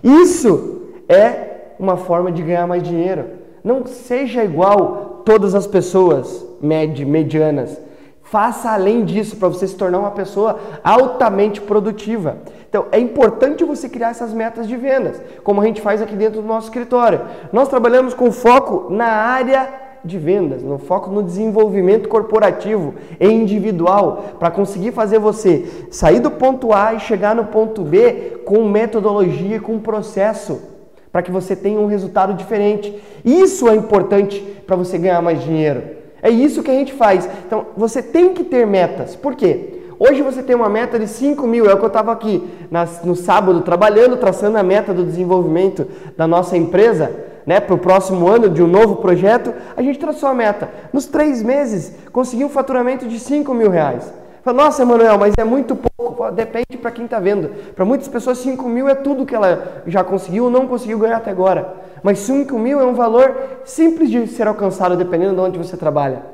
Isso 0.03 0.89
é 1.09 1.75
uma 1.79 1.97
forma 1.97 2.33
de 2.33 2.43
ganhar 2.43 2.67
mais 2.67 2.83
dinheiro. 2.83 3.27
Não 3.63 3.87
seja 3.87 4.43
igual 4.43 5.23
todas 5.25 5.55
as 5.55 5.67
pessoas 5.67 6.45
med 6.61 7.05
medianas. 7.05 7.90
Faça 8.31 8.71
além 8.71 9.05
disso 9.05 9.37
para 9.37 9.49
você 9.49 9.67
se 9.67 9.75
tornar 9.75 9.99
uma 9.99 10.13
pessoa 10.13 10.57
altamente 10.85 11.61
produtiva. 11.61 12.37
Então, 12.69 12.87
é 12.93 12.99
importante 13.01 13.65
você 13.65 13.89
criar 13.89 14.11
essas 14.11 14.33
metas 14.33 14.69
de 14.69 14.77
vendas, 14.77 15.21
como 15.43 15.61
a 15.61 15.65
gente 15.65 15.81
faz 15.81 16.01
aqui 16.01 16.15
dentro 16.15 16.41
do 16.41 16.47
nosso 16.47 16.69
escritório. 16.69 17.23
Nós 17.53 17.67
trabalhamos 17.67 18.15
com 18.15 18.31
foco 18.31 18.87
na 18.89 19.09
área 19.09 19.69
de 20.05 20.17
vendas, 20.17 20.63
no 20.63 20.79
foco 20.79 21.11
no 21.11 21.25
desenvolvimento 21.25 22.09
corporativo 22.09 22.95
e 23.19 23.27
individual, 23.27 24.37
para 24.39 24.53
conseguir 24.53 24.93
fazer 24.93 25.19
você 25.19 25.89
sair 25.91 26.21
do 26.21 26.31
ponto 26.31 26.73
A 26.73 26.95
e 26.95 27.01
chegar 27.01 27.35
no 27.35 27.47
ponto 27.47 27.83
B 27.83 28.43
com 28.47 28.65
metodologia, 28.69 29.59
com 29.59 29.81
processo 29.81 30.63
para 31.11 31.21
que 31.21 31.33
você 31.33 31.57
tenha 31.57 31.81
um 31.81 31.87
resultado 31.87 32.35
diferente. 32.35 32.97
Isso 33.25 33.69
é 33.69 33.75
importante 33.75 34.39
para 34.65 34.77
você 34.77 34.97
ganhar 34.99 35.21
mais 35.21 35.43
dinheiro. 35.43 35.99
É 36.23 36.31
isso 36.31 36.63
que 36.63 36.71
a 36.71 36.75
gente 36.75 36.93
faz. 36.93 37.29
Então, 37.47 37.67
você 37.77 38.03
tem 38.03 38.35
que 38.35 38.45
ter 38.45 38.67
metas. 38.67 39.17
Por 39.17 39.35
quê? 39.35 39.81
Hoje 39.99 40.23
você 40.23 40.43
tem 40.43 40.57
uma 40.57 40.69
meta 40.69 40.99
de 40.99 41.07
5 41.07 41.47
mil, 41.47 41.69
é 41.69 41.75
o 41.75 41.77
que 41.77 41.85
eu 41.85 41.89
estava 41.89 42.11
aqui 42.11 42.43
no 43.05 43.15
sábado 43.15 43.61
trabalhando, 43.61 44.17
traçando 44.17 44.57
a 44.57 44.63
meta 44.63 44.95
do 44.95 45.05
desenvolvimento 45.05 45.87
da 46.17 46.27
nossa 46.27 46.57
empresa, 46.57 47.15
né, 47.45 47.61
para 47.61 47.75
o 47.75 47.79
próximo 47.79 48.27
ano 48.27 48.49
de 48.49 48.63
um 48.63 48.67
novo 48.67 48.97
projeto. 48.97 49.53
A 49.77 49.83
gente 49.83 49.99
traçou 49.99 50.31
a 50.31 50.35
meta. 50.35 50.71
Nos 50.91 51.05
três 51.05 51.43
meses, 51.43 51.95
conseguiu 52.13 52.47
um 52.47 52.51
faturamento 52.51 53.07
de 53.07 53.21
5 53.21 53.53
mil 53.53 53.69
reais. 53.69 54.11
Fala, 54.43 54.65
nossa, 54.65 54.81
Emanuel, 54.81 55.19
mas 55.19 55.35
é 55.37 55.45
muito 55.45 55.77
pouco. 55.77 56.31
Depende 56.31 56.79
para 56.81 56.91
quem 56.91 57.05
está 57.05 57.19
vendo. 57.19 57.51
Para 57.75 57.85
muitas 57.85 58.09
pessoas, 58.09 58.39
5 58.39 58.67
mil 58.71 58.89
é 58.89 58.95
tudo 58.95 59.27
que 59.27 59.35
ela 59.35 59.83
já 59.87 60.03
conseguiu 60.03 60.45
ou 60.45 60.51
não 60.51 60.67
conseguiu 60.67 60.99
ganhar 60.99 61.19
até 61.19 61.31
agora. 61.31 61.75
Mas 62.03 62.21
5 62.21 62.59
mil 62.59 62.81
é 62.81 62.85
um 62.85 62.95
valor 62.95 63.61
simples 63.65 64.11
de 64.11 64.27
ser 64.27 64.47
alcançado 64.47 64.97
dependendo 64.97 65.35
de 65.35 65.41
onde 65.41 65.59
você 65.59 65.77
trabalha. 65.77 66.25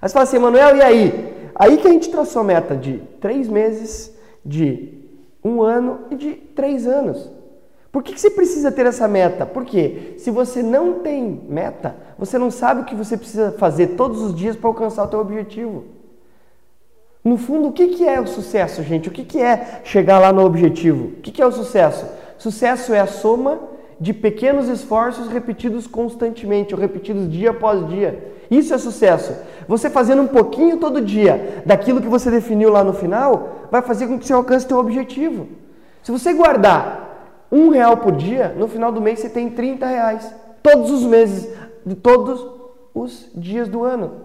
Aí 0.00 0.08
você 0.08 0.12
fala 0.12 0.24
assim, 0.24 0.38
Manuel, 0.38 0.76
e 0.76 0.82
aí? 0.82 1.50
Aí 1.54 1.76
que 1.78 1.88
a 1.88 1.90
gente 1.90 2.10
traçou 2.10 2.44
meta 2.44 2.76
de 2.76 2.98
três 3.20 3.48
meses, 3.48 4.14
de 4.44 4.94
um 5.42 5.62
ano 5.62 6.00
e 6.10 6.16
de 6.16 6.32
três 6.34 6.86
anos. 6.86 7.30
Por 7.90 8.02
que, 8.02 8.12
que 8.12 8.20
você 8.20 8.30
precisa 8.30 8.70
ter 8.70 8.86
essa 8.86 9.08
meta? 9.08 9.46
Porque 9.46 10.14
se 10.18 10.30
você 10.30 10.62
não 10.62 11.00
tem 11.00 11.42
meta, 11.48 11.96
você 12.18 12.38
não 12.38 12.50
sabe 12.50 12.82
o 12.82 12.84
que 12.84 12.94
você 12.94 13.16
precisa 13.16 13.52
fazer 13.52 13.88
todos 13.88 14.20
os 14.20 14.34
dias 14.34 14.54
para 14.54 14.68
alcançar 14.68 15.04
o 15.04 15.08
teu 15.08 15.18
objetivo. 15.18 15.84
No 17.24 17.36
fundo, 17.36 17.68
o 17.68 17.72
que, 17.72 17.88
que 17.88 18.06
é 18.06 18.20
o 18.20 18.26
sucesso, 18.26 18.82
gente? 18.82 19.08
O 19.08 19.12
que, 19.12 19.24
que 19.24 19.40
é 19.40 19.80
chegar 19.84 20.18
lá 20.18 20.32
no 20.32 20.44
objetivo? 20.44 21.06
O 21.06 21.20
que, 21.20 21.32
que 21.32 21.42
é 21.42 21.46
o 21.46 21.52
sucesso? 21.52 22.06
Sucesso 22.36 22.94
é 22.94 23.00
a 23.00 23.06
soma 23.06 23.58
de 24.00 24.12
pequenos 24.12 24.68
esforços 24.68 25.28
repetidos 25.28 25.86
constantemente, 25.86 26.74
ou 26.74 26.80
repetidos 26.80 27.30
dia 27.30 27.50
após 27.50 27.88
dia. 27.88 28.32
Isso 28.50 28.72
é 28.72 28.78
sucesso. 28.78 29.34
Você 29.66 29.90
fazendo 29.90 30.22
um 30.22 30.26
pouquinho 30.28 30.78
todo 30.78 31.00
dia 31.00 31.62
daquilo 31.66 32.00
que 32.00 32.08
você 32.08 32.30
definiu 32.30 32.70
lá 32.70 32.84
no 32.84 32.92
final, 32.92 33.66
vai 33.70 33.82
fazer 33.82 34.06
com 34.06 34.18
que 34.18 34.26
você 34.26 34.32
alcance 34.32 34.66
seu 34.66 34.78
objetivo. 34.78 35.48
Se 36.02 36.12
você 36.12 36.32
guardar 36.32 37.46
um 37.50 37.70
real 37.70 37.96
por 37.96 38.12
dia, 38.12 38.54
no 38.56 38.68
final 38.68 38.92
do 38.92 39.00
mês 39.00 39.18
você 39.18 39.28
tem 39.28 39.50
30 39.50 39.86
reais. 39.86 40.32
Todos 40.62 40.90
os 40.90 41.02
meses, 41.02 41.48
de 41.84 41.94
todos 41.94 42.46
os 42.94 43.30
dias 43.34 43.68
do 43.68 43.84
ano. 43.84 44.22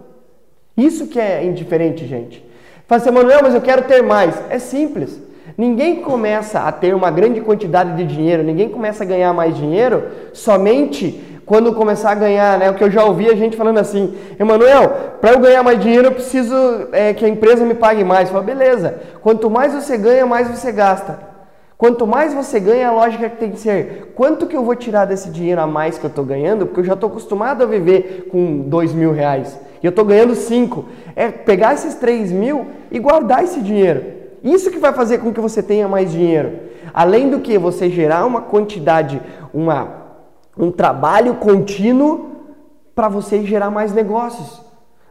Isso 0.76 1.08
que 1.08 1.20
é 1.20 1.44
indiferente, 1.44 2.06
gente. 2.06 2.46
Fala 2.88 3.02
assim, 3.02 3.12
Manuel, 3.12 3.40
mas 3.44 3.56
eu 3.56 3.62
quero 3.62 3.84
ter 3.84 4.02
mais. 4.02 4.36
É 4.50 4.60
simples. 4.60 5.22
Ninguém 5.58 6.02
começa 6.02 6.62
a 6.62 6.72
ter 6.72 6.96
uma 6.96 7.12
grande 7.12 7.42
quantidade 7.42 7.96
de 7.96 8.06
dinheiro, 8.06 8.44
ninguém 8.44 8.70
começa 8.70 9.04
a 9.04 9.08
ganhar 9.08 9.34
mais 9.34 9.56
dinheiro 9.56 10.04
somente 10.34 11.34
quando 11.46 11.74
começar 11.74 12.12
a 12.12 12.16
ganhar, 12.16 12.58
né? 12.58 12.70
O 12.70 12.74
que 12.74 12.84
eu 12.84 12.90
já 12.90 13.04
ouvi 13.04 13.30
a 13.30 13.36
gente 13.36 13.58
falando 13.58 13.78
assim, 13.78 14.16
Emanuel, 14.40 14.90
para 15.20 15.34
eu 15.34 15.40
ganhar 15.40 15.62
mais 15.62 15.80
dinheiro 15.80 16.08
eu 16.08 16.12
preciso 16.12 16.56
é, 16.92 17.14
que 17.14 17.26
a 17.26 17.30
empresa 17.30 17.66
me 17.66 17.74
pague 17.76 18.04
mais. 18.04 18.30
Fala, 18.30 18.44
beleza. 18.44 19.00
Quanto 19.22 19.50
mais 19.50 19.74
você 19.74 19.98
ganha, 19.98 20.26
mais 20.26 20.48
você 20.48 20.72
gasta. 20.72 21.20
Quanto 21.78 22.08
mais 22.08 22.34
você 22.34 22.60
ganha, 22.60 22.88
a 22.88 22.92
lógica 22.92 23.30
que 23.30 23.38
tem 23.38 23.52
que 23.52 23.60
ser 23.60 24.14
quanto 24.16 24.48
que 24.48 24.56
eu 24.56 24.64
vou 24.64 24.74
tirar 24.76 25.04
desse 25.04 25.30
dinheiro 25.30 25.60
a 25.60 25.68
mais 25.68 25.98
que 25.98 26.06
eu 26.06 26.08
estou 26.08 26.24
ganhando, 26.24 26.66
porque 26.66 26.80
eu 26.80 26.86
já 26.86 26.94
estou 26.94 27.10
acostumado 27.10 27.62
a 27.62 27.66
viver 27.66 28.30
com 28.32 28.60
dois 28.62 28.94
mil 28.94 29.12
reais 29.12 29.60
e 29.82 29.86
eu 29.86 29.90
estou 29.90 30.06
ganhando 30.06 30.34
cinco. 30.34 30.86
É 31.14 31.28
pegar 31.30 31.74
esses 31.74 31.96
três 31.96 32.32
mil 32.32 32.68
e 32.90 33.00
guardar 33.00 33.44
esse 33.44 33.60
dinheiro. 33.60 34.23
Isso 34.44 34.70
que 34.70 34.78
vai 34.78 34.92
fazer 34.92 35.20
com 35.20 35.32
que 35.32 35.40
você 35.40 35.64
tenha 35.64 35.88
mais 35.88 36.12
dinheiro. 36.12 36.60
Além 36.94 37.30
do 37.30 37.40
que 37.40 37.58
você 37.58 37.90
gerar 37.90 38.26
uma 38.26 38.42
quantidade, 38.42 39.22
uma, 39.54 39.88
um 40.58 40.70
trabalho 40.70 41.36
contínuo 41.36 42.32
para 42.94 43.08
você 43.08 43.44
gerar 43.46 43.72
mais 43.72 43.94
negócios. 43.94 44.62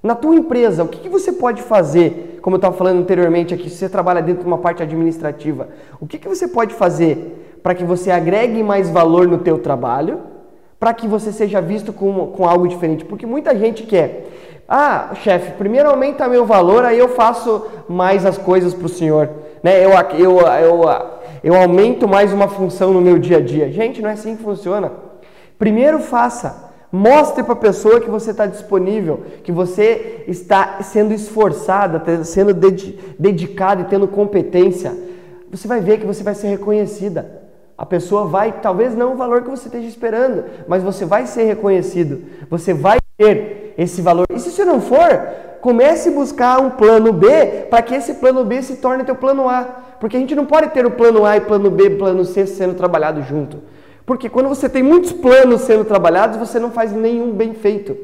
Na 0.02 0.14
tua 0.14 0.34
empresa, 0.34 0.84
o 0.84 0.88
que, 0.88 0.98
que 0.98 1.08
você 1.08 1.32
pode 1.32 1.62
fazer? 1.62 2.38
Como 2.42 2.56
eu 2.56 2.58
estava 2.58 2.76
falando 2.76 2.98
anteriormente 2.98 3.54
aqui, 3.54 3.70
se 3.70 3.76
você 3.76 3.88
trabalha 3.88 4.20
dentro 4.20 4.42
de 4.42 4.48
uma 4.48 4.58
parte 4.58 4.82
administrativa, 4.82 5.68
o 6.00 6.06
que, 6.06 6.18
que 6.18 6.28
você 6.28 6.46
pode 6.46 6.74
fazer 6.74 7.58
para 7.62 7.74
que 7.74 7.84
você 7.84 8.10
agregue 8.10 8.62
mais 8.62 8.90
valor 8.90 9.28
no 9.28 9.38
teu 9.38 9.58
trabalho, 9.58 10.20
para 10.78 10.92
que 10.92 11.06
você 11.06 11.32
seja 11.32 11.60
visto 11.60 11.92
com, 11.92 12.26
com 12.28 12.46
algo 12.46 12.66
diferente? 12.66 13.04
Porque 13.04 13.24
muita 13.24 13.56
gente 13.56 13.84
quer 13.84 14.51
ah, 14.74 15.10
chefe, 15.16 15.52
primeiro 15.58 15.90
aumenta 15.90 16.26
meu 16.26 16.46
valor, 16.46 16.82
aí 16.82 16.98
eu 16.98 17.10
faço 17.10 17.66
mais 17.86 18.24
as 18.24 18.38
coisas 18.38 18.72
para 18.72 18.86
o 18.86 18.88
senhor. 18.88 19.28
Né? 19.62 19.84
Eu, 19.84 19.90
eu, 20.18 20.40
eu, 20.40 20.82
eu 21.44 21.54
aumento 21.54 22.08
mais 22.08 22.32
uma 22.32 22.48
função 22.48 22.90
no 22.90 22.98
meu 23.02 23.18
dia 23.18 23.36
a 23.36 23.40
dia. 23.42 23.70
Gente, 23.70 24.00
não 24.00 24.08
é 24.08 24.14
assim 24.14 24.34
que 24.34 24.42
funciona. 24.42 24.90
Primeiro 25.58 25.98
faça. 25.98 26.72
Mostre 26.90 27.42
para 27.42 27.52
a 27.52 27.56
pessoa 27.56 28.00
que 28.00 28.08
você 28.08 28.30
está 28.30 28.46
disponível, 28.46 29.20
que 29.44 29.52
você 29.52 30.24
está 30.26 30.82
sendo 30.82 31.12
esforçada, 31.12 32.24
sendo 32.24 32.54
dedicada 33.18 33.82
e 33.82 33.84
tendo 33.84 34.08
competência. 34.08 34.96
Você 35.50 35.68
vai 35.68 35.82
ver 35.82 36.00
que 36.00 36.06
você 36.06 36.22
vai 36.22 36.34
ser 36.34 36.48
reconhecida. 36.48 37.42
A 37.76 37.84
pessoa 37.84 38.24
vai, 38.24 38.52
talvez 38.52 38.94
não 38.94 39.12
o 39.12 39.16
valor 39.16 39.42
que 39.42 39.50
você 39.50 39.68
esteja 39.68 39.86
esperando, 39.86 40.44
mas 40.66 40.82
você 40.82 41.04
vai 41.04 41.26
ser 41.26 41.42
reconhecido. 41.42 42.22
Você 42.48 42.72
vai 42.72 42.96
ter 43.18 43.61
esse 43.76 44.00
valor. 44.02 44.26
E 44.34 44.38
se 44.38 44.50
você 44.50 44.64
não 44.64 44.80
for, 44.80 45.08
comece 45.60 46.08
a 46.08 46.12
buscar 46.12 46.60
um 46.60 46.70
plano 46.70 47.12
B 47.12 47.66
para 47.70 47.82
que 47.82 47.94
esse 47.94 48.14
plano 48.14 48.44
B 48.44 48.62
se 48.62 48.76
torne 48.76 49.04
teu 49.04 49.14
plano 49.14 49.48
A. 49.48 49.62
Porque 50.00 50.16
a 50.16 50.20
gente 50.20 50.34
não 50.34 50.46
pode 50.46 50.70
ter 50.70 50.84
o 50.84 50.90
plano 50.90 51.24
A 51.24 51.36
e 51.36 51.40
plano 51.40 51.70
B, 51.70 51.90
plano 51.90 52.24
C 52.24 52.46
sendo 52.46 52.74
trabalhado 52.74 53.22
junto. 53.22 53.62
Porque 54.04 54.28
quando 54.28 54.48
você 54.48 54.68
tem 54.68 54.82
muitos 54.82 55.12
planos 55.12 55.62
sendo 55.62 55.84
trabalhados, 55.84 56.36
você 56.36 56.58
não 56.58 56.70
faz 56.70 56.92
nenhum 56.92 57.32
bem 57.32 57.54
feito. 57.54 57.96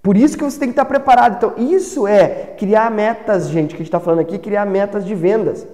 Por 0.00 0.16
isso 0.16 0.36
que 0.36 0.44
você 0.44 0.58
tem 0.58 0.68
que 0.68 0.72
estar 0.72 0.84
preparado. 0.84 1.36
Então, 1.36 1.54
isso 1.56 2.06
é 2.06 2.54
criar 2.58 2.90
metas, 2.90 3.48
gente, 3.48 3.70
que 3.70 3.76
a 3.76 3.78
gente 3.78 3.88
está 3.88 3.98
falando 3.98 4.20
aqui, 4.20 4.38
criar 4.38 4.64
metas 4.64 5.04
de 5.04 5.14
vendas. 5.14 5.66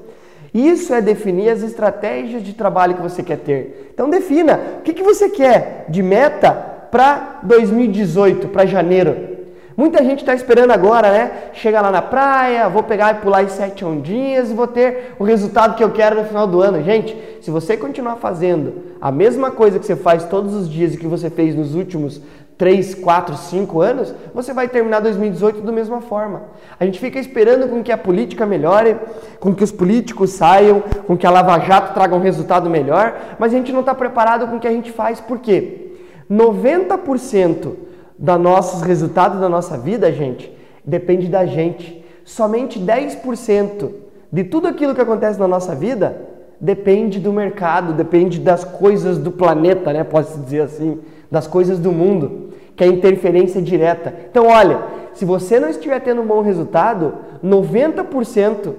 Isso 0.52 0.92
é 0.92 1.00
definir 1.00 1.50
as 1.50 1.62
estratégias 1.62 2.42
de 2.42 2.52
trabalho 2.54 2.94
que 2.94 3.02
você 3.02 3.22
quer 3.22 3.38
ter. 3.38 3.90
Então 3.92 4.10
defina 4.10 4.60
o 4.78 4.82
que, 4.82 4.92
que 4.92 5.02
você 5.02 5.28
quer 5.28 5.84
de 5.88 6.02
meta 6.02 6.79
para 6.90 7.40
2018, 7.42 8.48
para 8.48 8.66
janeiro. 8.66 9.30
Muita 9.76 10.04
gente 10.04 10.18
está 10.18 10.34
esperando 10.34 10.72
agora, 10.72 11.10
né? 11.10 11.30
Chega 11.54 11.80
lá 11.80 11.90
na 11.90 12.02
praia, 12.02 12.68
vou 12.68 12.82
pegar 12.82 13.12
e 13.12 13.20
pular 13.20 13.40
as 13.40 13.52
sete 13.52 13.82
ondinhas 13.82 14.50
e 14.50 14.54
vou 14.54 14.66
ter 14.66 15.14
o 15.18 15.24
resultado 15.24 15.74
que 15.74 15.82
eu 15.82 15.90
quero 15.90 16.16
no 16.16 16.24
final 16.24 16.46
do 16.46 16.60
ano. 16.60 16.82
Gente, 16.82 17.16
se 17.40 17.50
você 17.50 17.78
continuar 17.78 18.16
fazendo 18.16 18.74
a 19.00 19.10
mesma 19.10 19.50
coisa 19.50 19.78
que 19.78 19.86
você 19.86 19.96
faz 19.96 20.24
todos 20.24 20.54
os 20.54 20.68
dias 20.68 20.92
e 20.92 20.98
que 20.98 21.06
você 21.06 21.30
fez 21.30 21.54
nos 21.54 21.74
últimos 21.74 22.20
3, 22.58 22.96
4, 22.96 23.36
5 23.38 23.80
anos, 23.80 24.14
você 24.34 24.52
vai 24.52 24.68
terminar 24.68 25.00
2018 25.00 25.62
da 25.62 25.72
mesma 25.72 26.02
forma. 26.02 26.42
A 26.78 26.84
gente 26.84 27.00
fica 27.00 27.18
esperando 27.18 27.66
com 27.66 27.82
que 27.82 27.90
a 27.90 27.96
política 27.96 28.44
melhore, 28.44 28.98
com 29.38 29.54
que 29.54 29.64
os 29.64 29.72
políticos 29.72 30.32
saiam, 30.32 30.82
com 31.06 31.16
que 31.16 31.26
a 31.26 31.30
Lava 31.30 31.58
Jato 31.60 31.94
traga 31.94 32.14
um 32.14 32.20
resultado 32.20 32.68
melhor, 32.68 33.16
mas 33.38 33.54
a 33.54 33.56
gente 33.56 33.72
não 33.72 33.80
está 33.80 33.94
preparado 33.94 34.46
com 34.46 34.56
o 34.56 34.60
que 34.60 34.68
a 34.68 34.72
gente 34.72 34.92
faz. 34.92 35.20
Por 35.20 35.38
quê? 35.38 35.89
90% 36.30 37.74
dos 38.18 38.40
nossos 38.40 38.82
resultados 38.82 39.40
da 39.40 39.48
nossa 39.48 39.76
vida, 39.76 40.12
gente, 40.12 40.54
depende 40.84 41.28
da 41.28 41.44
gente. 41.44 42.04
Somente 42.24 42.78
10% 42.78 43.90
de 44.32 44.44
tudo 44.44 44.68
aquilo 44.68 44.94
que 44.94 45.00
acontece 45.00 45.40
na 45.40 45.48
nossa 45.48 45.74
vida 45.74 46.28
depende 46.60 47.18
do 47.18 47.32
mercado, 47.32 47.94
depende 47.94 48.38
das 48.38 48.62
coisas 48.62 49.18
do 49.18 49.32
planeta, 49.32 49.92
né? 49.92 50.04
Pode-se 50.04 50.38
dizer 50.38 50.62
assim, 50.62 51.00
das 51.30 51.46
coisas 51.46 51.78
do 51.78 51.90
mundo, 51.90 52.50
que 52.76 52.84
é 52.84 52.86
interferência 52.86 53.60
direta. 53.62 54.14
Então, 54.30 54.46
olha, 54.46 54.82
se 55.14 55.24
você 55.24 55.58
não 55.58 55.68
estiver 55.68 55.98
tendo 56.00 56.20
um 56.20 56.26
bom 56.26 56.42
resultado, 56.42 57.14
90% 57.42 58.74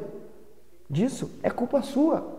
disso 0.90 1.32
é 1.42 1.50
culpa 1.50 1.82
sua. 1.82 2.31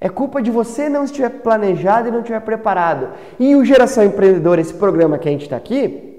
É 0.00 0.08
culpa 0.08 0.42
de 0.42 0.50
você 0.50 0.88
não 0.88 1.04
estiver 1.04 1.30
planejado 1.30 2.08
e 2.08 2.10
não 2.10 2.20
estiver 2.20 2.40
preparado. 2.40 3.08
E 3.38 3.56
o 3.56 3.64
Geração 3.64 4.04
Empreendedora, 4.04 4.60
esse 4.60 4.74
programa 4.74 5.18
que 5.18 5.28
a 5.28 5.32
gente 5.32 5.44
está 5.44 5.56
aqui, 5.56 6.16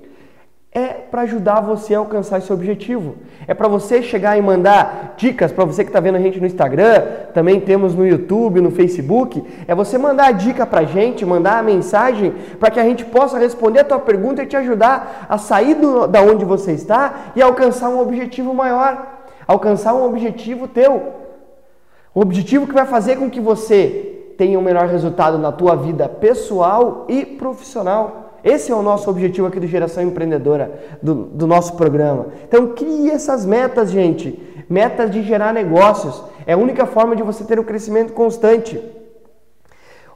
é 0.78 0.88
para 0.90 1.22
ajudar 1.22 1.62
você 1.62 1.96
a 1.96 2.00
alcançar 2.00 2.40
esse 2.40 2.52
objetivo. 2.52 3.16
É 3.48 3.54
para 3.54 3.68
você 3.68 4.04
chegar 4.04 4.38
e 4.38 4.42
mandar 4.42 5.16
dicas 5.18 5.52
para 5.52 5.66
você 5.66 5.84
que 5.84 5.90
está 5.90 6.00
vendo 6.00 6.16
a 6.16 6.20
gente 6.20 6.40
no 6.40 6.46
Instagram, 6.46 7.02
também 7.34 7.60
temos 7.60 7.96
no 7.96 8.06
YouTube, 8.06 8.62
no 8.62 8.70
Facebook. 8.70 9.44
É 9.68 9.74
você 9.74 9.98
mandar 9.98 10.28
a 10.28 10.32
dica 10.32 10.66
para 10.66 10.82
a 10.82 10.86
gente, 10.86 11.26
mandar 11.26 11.58
a 11.58 11.64
mensagem 11.64 12.34
para 12.60 12.70
que 12.70 12.80
a 12.80 12.84
gente 12.84 13.06
possa 13.06 13.40
responder 13.40 13.80
a 13.80 13.86
tua 13.86 14.00
pergunta 14.00 14.44
e 14.44 14.46
te 14.46 14.56
ajudar 14.56 15.26
a 15.30 15.38
sair 15.38 15.76
do, 15.76 16.06
da 16.08 16.22
onde 16.22 16.46
você 16.46 16.74
está 16.74 17.32
e 17.36 17.42
alcançar 17.42 17.90
um 17.90 18.00
objetivo 18.00 18.54
maior, 18.54 19.24
alcançar 19.48 19.94
um 19.94 20.06
objetivo 20.06 20.68
teu. 20.68 21.27
O 22.18 22.22
objetivo 22.22 22.66
que 22.66 22.74
vai 22.74 22.88
fazer 22.88 23.18
com 23.18 23.30
que 23.30 23.40
você 23.40 24.32
tenha 24.40 24.58
um 24.58 24.62
melhor 24.64 24.88
resultado 24.88 25.38
na 25.38 25.52
tua 25.52 25.76
vida 25.76 26.10
pessoal 26.10 27.06
e 27.08 27.24
profissional. 27.24 28.40
Esse 28.44 28.72
é 28.72 28.76
o 28.76 28.82
nosso 28.82 29.08
objetivo 29.08 29.46
aqui 29.46 29.60
do 29.60 29.68
Geração 29.68 30.02
Empreendedora, 30.02 30.98
do, 31.00 31.14
do 31.14 31.46
nosso 31.46 31.76
programa. 31.76 32.30
Então 32.48 32.74
crie 32.74 33.12
essas 33.12 33.46
metas, 33.46 33.92
gente. 33.92 34.66
Metas 34.68 35.12
de 35.12 35.22
gerar 35.22 35.54
negócios. 35.54 36.24
É 36.48 36.54
a 36.54 36.58
única 36.58 36.88
forma 36.88 37.16
de 37.16 37.22
você 37.22 37.44
ter 37.44 37.60
um 37.60 37.64
crescimento 37.64 38.14
constante. 38.14 38.84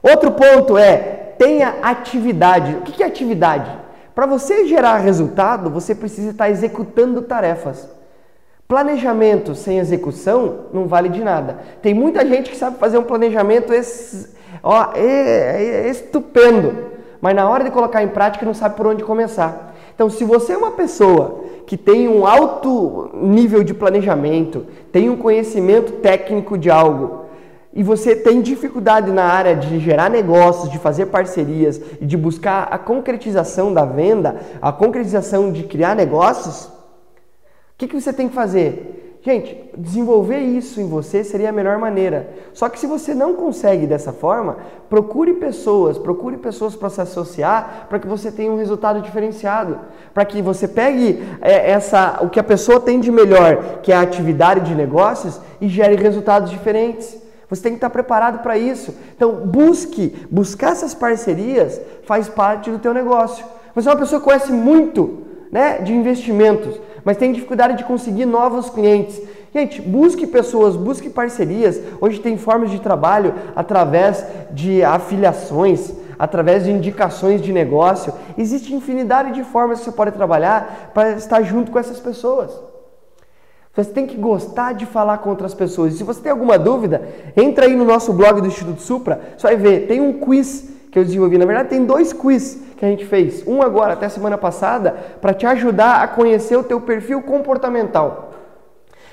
Outro 0.02 0.32
ponto 0.32 0.76
é 0.76 0.96
tenha 1.38 1.76
atividade. 1.82 2.78
O 2.78 2.80
que 2.80 3.00
é 3.04 3.06
atividade? 3.06 3.70
Para 4.12 4.26
você 4.26 4.66
gerar 4.66 4.96
resultado, 4.96 5.70
você 5.70 5.94
precisa 5.94 6.30
estar 6.32 6.50
executando 6.50 7.22
tarefas. 7.22 7.88
Planejamento 8.72 9.54
sem 9.54 9.78
execução 9.78 10.60
não 10.72 10.86
vale 10.86 11.10
de 11.10 11.22
nada. 11.22 11.58
Tem 11.82 11.92
muita 11.92 12.26
gente 12.26 12.48
que 12.48 12.56
sabe 12.56 12.78
fazer 12.78 12.96
um 12.96 13.02
planejamento 13.02 13.70
es, 13.70 14.34
ó, 14.62 14.94
estupendo, 15.90 16.72
mas 17.20 17.36
na 17.36 17.46
hora 17.46 17.64
de 17.64 17.70
colocar 17.70 18.02
em 18.02 18.08
prática 18.08 18.46
não 18.46 18.54
sabe 18.54 18.74
por 18.74 18.86
onde 18.86 19.04
começar. 19.04 19.74
Então, 19.94 20.08
se 20.08 20.24
você 20.24 20.54
é 20.54 20.56
uma 20.56 20.70
pessoa 20.70 21.44
que 21.66 21.76
tem 21.76 22.08
um 22.08 22.26
alto 22.26 23.10
nível 23.12 23.62
de 23.62 23.74
planejamento, 23.74 24.64
tem 24.90 25.10
um 25.10 25.18
conhecimento 25.18 25.92
técnico 26.00 26.56
de 26.56 26.70
algo, 26.70 27.26
e 27.74 27.82
você 27.82 28.16
tem 28.16 28.40
dificuldade 28.40 29.10
na 29.10 29.24
área 29.24 29.54
de 29.54 29.78
gerar 29.80 30.08
negócios, 30.08 30.72
de 30.72 30.78
fazer 30.78 31.06
parcerias 31.06 31.78
e 32.00 32.06
de 32.06 32.16
buscar 32.16 32.68
a 32.70 32.78
concretização 32.78 33.70
da 33.70 33.84
venda, 33.84 34.36
a 34.62 34.72
concretização 34.72 35.52
de 35.52 35.64
criar 35.64 35.94
negócios, 35.94 36.71
que, 37.82 37.88
que 37.88 38.00
você 38.00 38.12
tem 38.12 38.28
que 38.28 38.34
fazer? 38.34 39.18
Gente, 39.24 39.70
desenvolver 39.76 40.38
isso 40.38 40.80
em 40.80 40.88
você 40.88 41.22
seria 41.22 41.50
a 41.50 41.52
melhor 41.52 41.78
maneira. 41.78 42.28
Só 42.52 42.68
que 42.68 42.78
se 42.78 42.88
você 42.88 43.14
não 43.14 43.34
consegue 43.34 43.86
dessa 43.86 44.12
forma, 44.12 44.56
procure 44.90 45.34
pessoas, 45.34 45.96
procure 45.96 46.36
pessoas 46.36 46.74
para 46.74 46.90
se 46.90 47.00
associar 47.00 47.86
para 47.88 48.00
que 48.00 48.06
você 48.06 48.32
tenha 48.32 48.50
um 48.50 48.56
resultado 48.56 49.00
diferenciado. 49.00 49.78
Para 50.12 50.24
que 50.24 50.42
você 50.42 50.66
pegue 50.66 51.22
é, 51.40 51.70
essa, 51.70 52.18
o 52.20 52.28
que 52.28 52.40
a 52.40 52.42
pessoa 52.42 52.80
tem 52.80 52.98
de 52.98 53.12
melhor, 53.12 53.80
que 53.80 53.92
é 53.92 53.96
a 53.96 54.00
atividade 54.00 54.66
de 54.66 54.74
negócios, 54.74 55.40
e 55.60 55.68
gere 55.68 55.94
resultados 55.94 56.50
diferentes. 56.50 57.16
Você 57.48 57.62
tem 57.62 57.72
que 57.72 57.78
estar 57.78 57.90
preparado 57.90 58.42
para 58.42 58.58
isso. 58.58 58.92
Então, 59.14 59.46
busque, 59.46 60.26
buscar 60.30 60.72
essas 60.72 60.94
parcerias 60.94 61.80
faz 62.04 62.28
parte 62.28 62.72
do 62.72 62.78
teu 62.80 62.92
negócio. 62.92 63.44
Você 63.72 63.88
é 63.88 63.92
uma 63.92 63.98
pessoa 63.98 64.20
que 64.20 64.26
conhece 64.26 64.52
muito 64.52 65.22
né, 65.52 65.78
de 65.78 65.92
investimentos 65.92 66.80
mas 67.04 67.16
tem 67.16 67.32
dificuldade 67.32 67.76
de 67.76 67.84
conseguir 67.84 68.26
novos 68.26 68.70
clientes. 68.70 69.20
Gente, 69.54 69.82
busque 69.82 70.26
pessoas, 70.26 70.76
busque 70.76 71.10
parcerias. 71.10 71.80
Hoje 72.00 72.20
tem 72.20 72.38
formas 72.38 72.70
de 72.70 72.80
trabalho 72.80 73.34
através 73.54 74.24
de 74.50 74.82
afiliações, 74.82 75.92
através 76.18 76.64
de 76.64 76.70
indicações 76.70 77.42
de 77.42 77.52
negócio. 77.52 78.12
Existe 78.38 78.74
infinidade 78.74 79.32
de 79.32 79.44
formas 79.44 79.80
que 79.80 79.84
você 79.84 79.92
pode 79.92 80.12
trabalhar 80.12 80.90
para 80.94 81.10
estar 81.10 81.42
junto 81.42 81.70
com 81.70 81.78
essas 81.78 82.00
pessoas. 82.00 82.58
Você 83.74 83.90
tem 83.90 84.06
que 84.06 84.16
gostar 84.16 84.74
de 84.74 84.84
falar 84.84 85.18
com 85.18 85.30
outras 85.30 85.54
pessoas. 85.54 85.94
E 85.94 85.98
se 85.98 86.04
você 86.04 86.20
tem 86.20 86.32
alguma 86.32 86.58
dúvida, 86.58 87.08
entra 87.34 87.64
aí 87.64 87.74
no 87.74 87.84
nosso 87.84 88.12
blog 88.12 88.40
do 88.40 88.46
Instituto 88.46 88.82
Supra, 88.82 89.20
você 89.36 89.46
vai 89.46 89.56
ver, 89.56 89.86
tem 89.86 90.00
um 90.00 90.14
quiz 90.14 90.70
que 90.90 90.98
eu 90.98 91.04
desenvolvi. 91.04 91.38
Na 91.38 91.46
verdade, 91.46 91.70
tem 91.70 91.84
dois 91.84 92.12
quiz 92.12 92.62
que 92.82 92.86
a 92.86 92.90
gente 92.90 93.06
fez. 93.06 93.46
Um 93.46 93.62
agora, 93.62 93.92
até 93.92 94.08
semana 94.08 94.36
passada, 94.36 94.96
para 95.20 95.32
te 95.32 95.46
ajudar 95.46 96.02
a 96.02 96.08
conhecer 96.08 96.56
o 96.56 96.64
teu 96.64 96.80
perfil 96.80 97.22
comportamental. 97.22 98.32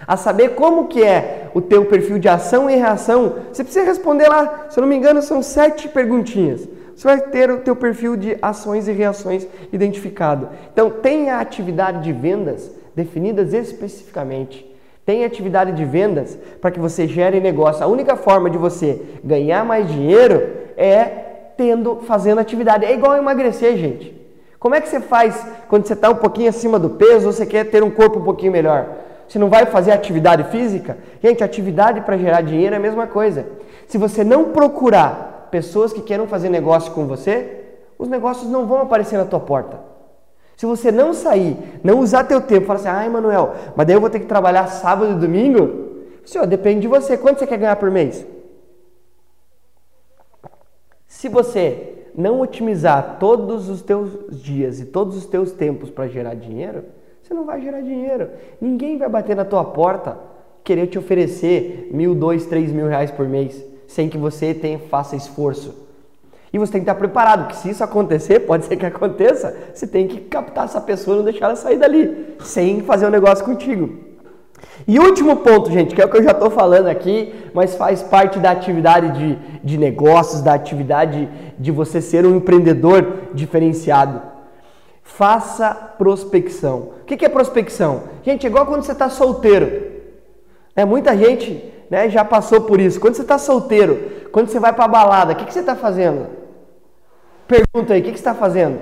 A 0.08 0.18
saber 0.18 0.56
como 0.56 0.88
que 0.88 1.04
é 1.04 1.52
o 1.54 1.62
teu 1.62 1.86
perfil 1.86 2.18
de 2.18 2.28
ação 2.28 2.68
e 2.68 2.76
reação. 2.76 3.36
Você 3.54 3.64
precisa 3.64 3.86
responder 3.86 4.28
lá, 4.28 4.66
se 4.72 4.80
eu 4.80 4.82
não 4.82 4.88
me 4.88 4.96
engano, 4.96 5.22
são 5.22 5.44
sete 5.44 5.88
perguntinhas. 5.88 6.68
Você 6.96 7.08
vai 7.08 7.22
ter 7.22 7.52
o 7.52 7.60
teu 7.60 7.76
perfil 7.76 8.18
de 8.18 8.40
ações 8.42 8.88
e 8.88 8.92
reações 8.92 9.46
identificado. 9.72 10.50
Então, 10.74 10.90
tenha 10.90 11.36
a 11.36 11.40
atividade 11.40 12.02
de 12.02 12.12
vendas 12.12 12.72
definidas 12.96 13.54
especificamente. 13.54 14.68
Tem 15.06 15.24
atividade 15.24 15.74
de 15.74 15.86
vendas 15.86 16.36
para 16.60 16.72
que 16.72 16.80
você 16.80 17.08
gere 17.08 17.40
negócio. 17.40 17.84
A 17.84 17.88
única 17.88 18.16
forma 18.16 18.50
de 18.50 18.58
você 18.58 19.00
ganhar 19.24 19.64
mais 19.64 19.88
dinheiro 19.88 20.42
é 20.76 21.29
tendo, 21.60 21.98
fazendo 22.08 22.40
atividade. 22.40 22.86
É 22.86 22.94
igual 22.94 23.18
emagrecer, 23.18 23.76
gente. 23.76 24.16
Como 24.58 24.76
é 24.76 24.80
que 24.80 24.88
você 24.88 25.02
faz 25.02 25.46
quando 25.68 25.86
você 25.86 25.92
está 25.92 26.10
um 26.10 26.16
pouquinho 26.16 26.48
acima 26.48 26.80
do 26.80 26.92
peso 26.92 27.28
ou 27.28 27.34
você 27.34 27.46
quer 27.46 27.66
ter 27.66 27.84
um 27.84 27.92
corpo 27.92 28.20
um 28.20 28.24
pouquinho 28.24 28.54
melhor? 28.54 28.88
Você 29.28 29.38
não 29.38 29.50
vai 29.50 29.66
fazer 29.66 29.92
atividade 29.92 30.46
física? 30.46 30.98
Gente, 31.22 31.44
atividade 31.44 32.00
para 32.00 32.18
gerar 32.18 32.40
dinheiro 32.40 32.76
é 32.76 32.78
a 32.78 32.82
mesma 32.82 33.08
coisa. 33.08 33.46
Se 33.88 33.98
você 33.98 34.24
não 34.24 34.46
procurar 34.46 35.50
pessoas 35.52 35.92
que 35.92 36.02
queiram 36.02 36.28
fazer 36.28 36.48
negócio 36.48 36.94
com 36.94 37.06
você, 37.06 37.58
os 37.98 38.08
negócios 38.08 38.50
não 38.50 38.66
vão 38.66 38.80
aparecer 38.80 39.18
na 39.18 39.26
tua 39.26 39.42
porta. 39.42 39.82
Se 40.56 40.66
você 40.66 40.94
não 40.94 41.14
sair, 41.14 41.58
não 41.84 42.00
usar 42.00 42.24
teu 42.24 42.40
tempo, 42.40 42.68
falar 42.68 42.80
assim, 42.80 42.88
ai 42.88 43.10
Manuel, 43.10 43.54
mas 43.76 43.86
daí 43.86 43.98
eu 43.98 44.02
vou 44.02 44.10
ter 44.10 44.22
que 44.22 44.28
trabalhar 44.28 44.68
sábado 44.68 45.12
e 45.12 45.16
domingo? 45.16 45.90
Senhor, 46.24 46.48
depende 46.48 46.82
de 46.82 46.88
você. 46.88 47.18
Quanto 47.18 47.40
você 47.40 47.48
quer 47.48 47.58
ganhar 47.58 47.76
por 47.76 47.92
mês? 47.92 48.26
Se 51.10 51.28
você 51.28 52.06
não 52.16 52.40
otimizar 52.40 53.18
todos 53.20 53.68
os 53.68 53.82
teus 53.82 54.12
dias 54.42 54.80
e 54.80 54.86
todos 54.86 55.18
os 55.18 55.26
teus 55.26 55.52
tempos 55.52 55.90
para 55.90 56.08
gerar 56.08 56.36
dinheiro, 56.36 56.84
você 57.22 57.34
não 57.34 57.46
vai 57.46 57.60
gerar 57.60 57.82
dinheiro. 57.82 58.30
Ninguém 58.62 58.98
vai 58.98 59.10
bater 59.10 59.36
na 59.36 59.44
tua 59.44 59.66
porta 59.66 60.18
querer 60.64 60.86
te 60.86 61.00
oferecer 61.00 61.90
mil, 61.92 62.14
dois, 62.14 62.46
três 62.46 62.72
mil 62.72 62.88
reais 62.88 63.10
por 63.10 63.28
mês 63.28 63.62
sem 63.88 64.08
que 64.08 64.20
você 64.20 64.54
tenha, 64.54 64.78
faça 64.78 65.16
esforço. 65.16 65.88
E 66.54 66.60
você 66.60 66.74
tem 66.74 66.82
que 66.82 66.90
estar 66.90 66.96
preparado, 66.96 67.48
que 67.48 67.56
se 67.56 67.72
isso 67.72 67.84
acontecer, 67.84 68.42
pode 68.46 68.66
ser 68.66 68.78
que 68.78 68.86
aconteça, 68.86 69.58
você 69.74 69.88
tem 69.88 70.08
que 70.08 70.22
captar 70.22 70.66
essa 70.66 70.80
pessoa 70.80 71.16
e 71.16 71.18
não 71.18 71.26
deixar 71.26 71.48
ela 71.48 71.56
sair 71.56 71.78
dali, 71.78 72.36
sem 72.42 72.82
fazer 72.82 73.08
um 73.08 73.12
negócio 73.12 73.44
contigo. 73.44 74.09
E 74.90 74.98
último 74.98 75.36
ponto, 75.36 75.70
gente, 75.70 75.94
que 75.94 76.02
é 76.02 76.06
o 76.06 76.10
que 76.10 76.18
eu 76.18 76.24
já 76.24 76.32
estou 76.32 76.50
falando 76.50 76.88
aqui, 76.88 77.32
mas 77.54 77.76
faz 77.76 78.02
parte 78.02 78.40
da 78.40 78.50
atividade 78.50 79.20
de, 79.20 79.36
de 79.64 79.78
negócios, 79.78 80.42
da 80.42 80.56
atividade 80.56 81.30
de 81.60 81.70
você 81.70 82.02
ser 82.02 82.26
um 82.26 82.38
empreendedor 82.38 83.30
diferenciado. 83.32 84.20
Faça 85.04 85.76
prospecção. 85.76 86.94
O 87.04 87.06
que 87.06 87.24
é 87.24 87.30
prospecção? 87.30 88.06
Gente, 88.24 88.48
é 88.48 88.50
igual 88.50 88.66
quando 88.66 88.82
você 88.82 88.94
está 88.94 89.12
solteiro. 89.12 89.92
É, 90.76 90.84
muita 90.84 91.16
gente 91.16 91.72
né, 91.88 92.10
já 92.10 92.26
passou 92.26 92.62
por 92.62 92.82
isso. 92.82 93.00
Quando 93.00 93.14
você 93.14 93.22
está 93.22 93.38
solteiro, 93.38 94.28
quando 94.32 94.50
você 94.50 94.60
vai 94.60 94.74
para 94.74 94.86
a 94.86 94.88
balada, 94.88 95.34
o 95.34 95.36
que, 95.36 95.46
que 95.46 95.54
você 95.54 95.60
está 95.60 95.76
fazendo? 95.76 96.26
Pergunta 97.48 97.94
aí, 97.94 98.02
o 98.02 98.04
que, 98.04 98.12
que 98.12 98.18
você 98.18 98.22
está 98.22 98.34
fazendo? 98.34 98.80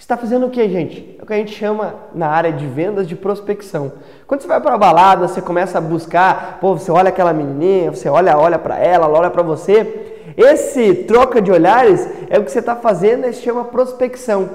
Está 0.00 0.16
fazendo 0.16 0.46
o 0.46 0.50
que, 0.50 0.66
gente? 0.68 1.14
É 1.18 1.22
o 1.22 1.26
que 1.26 1.32
a 1.34 1.36
gente 1.36 1.54
chama 1.54 1.94
na 2.14 2.26
área 2.26 2.50
de 2.50 2.66
vendas 2.66 3.06
de 3.06 3.14
prospecção. 3.14 3.92
Quando 4.26 4.40
você 4.40 4.48
vai 4.48 4.60
para 4.60 4.74
a 4.74 4.78
balada, 4.78 5.28
você 5.28 5.42
começa 5.42 5.76
a 5.76 5.80
buscar, 5.80 6.58
pô, 6.58 6.76
você 6.76 6.90
olha 6.90 7.10
aquela 7.10 7.34
menininha, 7.34 7.90
você 7.90 8.08
olha, 8.08 8.36
olha 8.38 8.58
para 8.58 8.78
ela, 8.78 9.06
ela 9.06 9.18
olha 9.18 9.30
para 9.30 9.42
você. 9.42 10.32
Esse 10.36 10.94
troca 10.94 11.40
de 11.40 11.52
olhares 11.52 12.08
é 12.30 12.38
o 12.38 12.44
que 12.44 12.50
você 12.50 12.60
está 12.60 12.74
fazendo, 12.74 13.26
e 13.26 13.32
se 13.32 13.42
chama 13.42 13.64
prospecção. 13.64 14.48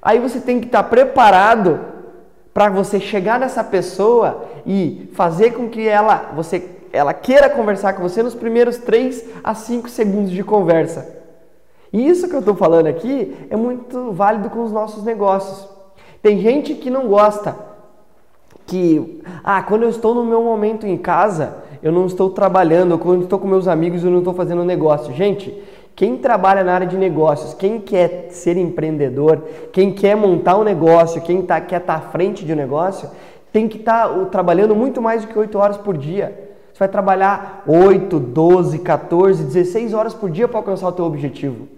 Aí 0.00 0.20
você 0.20 0.40
tem 0.40 0.60
que 0.60 0.66
estar 0.66 0.84
tá 0.84 0.88
preparado 0.88 1.80
para 2.52 2.68
você 2.68 3.00
chegar 3.00 3.40
nessa 3.40 3.64
pessoa 3.64 4.44
e 4.64 5.10
fazer 5.14 5.54
com 5.54 5.68
que 5.68 5.88
ela, 5.88 6.30
você, 6.36 6.70
ela 6.92 7.12
queira 7.12 7.50
conversar 7.50 7.94
com 7.94 8.02
você 8.02 8.22
nos 8.22 8.34
primeiros 8.34 8.78
3 8.78 9.24
a 9.42 9.54
5 9.54 9.88
segundos 9.88 10.30
de 10.30 10.44
conversa. 10.44 11.23
E 11.94 12.08
isso 12.08 12.28
que 12.28 12.34
eu 12.34 12.40
estou 12.40 12.56
falando 12.56 12.88
aqui 12.88 13.36
é 13.48 13.54
muito 13.54 14.10
válido 14.10 14.50
com 14.50 14.64
os 14.64 14.72
nossos 14.72 15.04
negócios. 15.04 15.68
Tem 16.20 16.40
gente 16.40 16.74
que 16.74 16.90
não 16.90 17.06
gosta 17.06 17.54
que, 18.66 19.22
ah, 19.44 19.62
quando 19.62 19.84
eu 19.84 19.90
estou 19.90 20.12
no 20.12 20.24
meu 20.24 20.42
momento 20.42 20.88
em 20.88 20.96
casa, 20.96 21.58
eu 21.80 21.92
não 21.92 22.06
estou 22.06 22.30
trabalhando, 22.30 22.98
quando 22.98 23.22
estou 23.22 23.38
com 23.38 23.46
meus 23.46 23.68
amigos, 23.68 24.02
eu 24.02 24.10
não 24.10 24.18
estou 24.18 24.34
fazendo 24.34 24.64
negócio. 24.64 25.14
Gente, 25.14 25.56
quem 25.94 26.16
trabalha 26.16 26.64
na 26.64 26.74
área 26.74 26.86
de 26.88 26.96
negócios, 26.96 27.54
quem 27.54 27.78
quer 27.80 28.26
ser 28.30 28.56
empreendedor, 28.56 29.44
quem 29.70 29.92
quer 29.92 30.16
montar 30.16 30.58
um 30.58 30.64
negócio, 30.64 31.22
quem 31.22 31.42
tá, 31.42 31.60
quer 31.60 31.80
estar 31.80 32.00
tá 32.00 32.06
à 32.08 32.10
frente 32.10 32.44
de 32.44 32.52
um 32.52 32.56
negócio, 32.56 33.08
tem 33.52 33.68
que 33.68 33.78
estar 33.78 34.08
tá, 34.08 34.24
trabalhando 34.24 34.74
muito 34.74 35.00
mais 35.00 35.22
do 35.22 35.28
que 35.28 35.38
8 35.38 35.56
horas 35.56 35.76
por 35.76 35.96
dia. 35.96 36.56
Você 36.72 36.80
vai 36.80 36.88
trabalhar 36.88 37.62
8, 37.68 38.18
12, 38.18 38.80
14, 38.80 39.44
16 39.44 39.94
horas 39.94 40.12
por 40.12 40.28
dia 40.28 40.48
para 40.48 40.58
alcançar 40.58 40.88
o 40.88 40.92
teu 40.92 41.04
objetivo. 41.04 41.68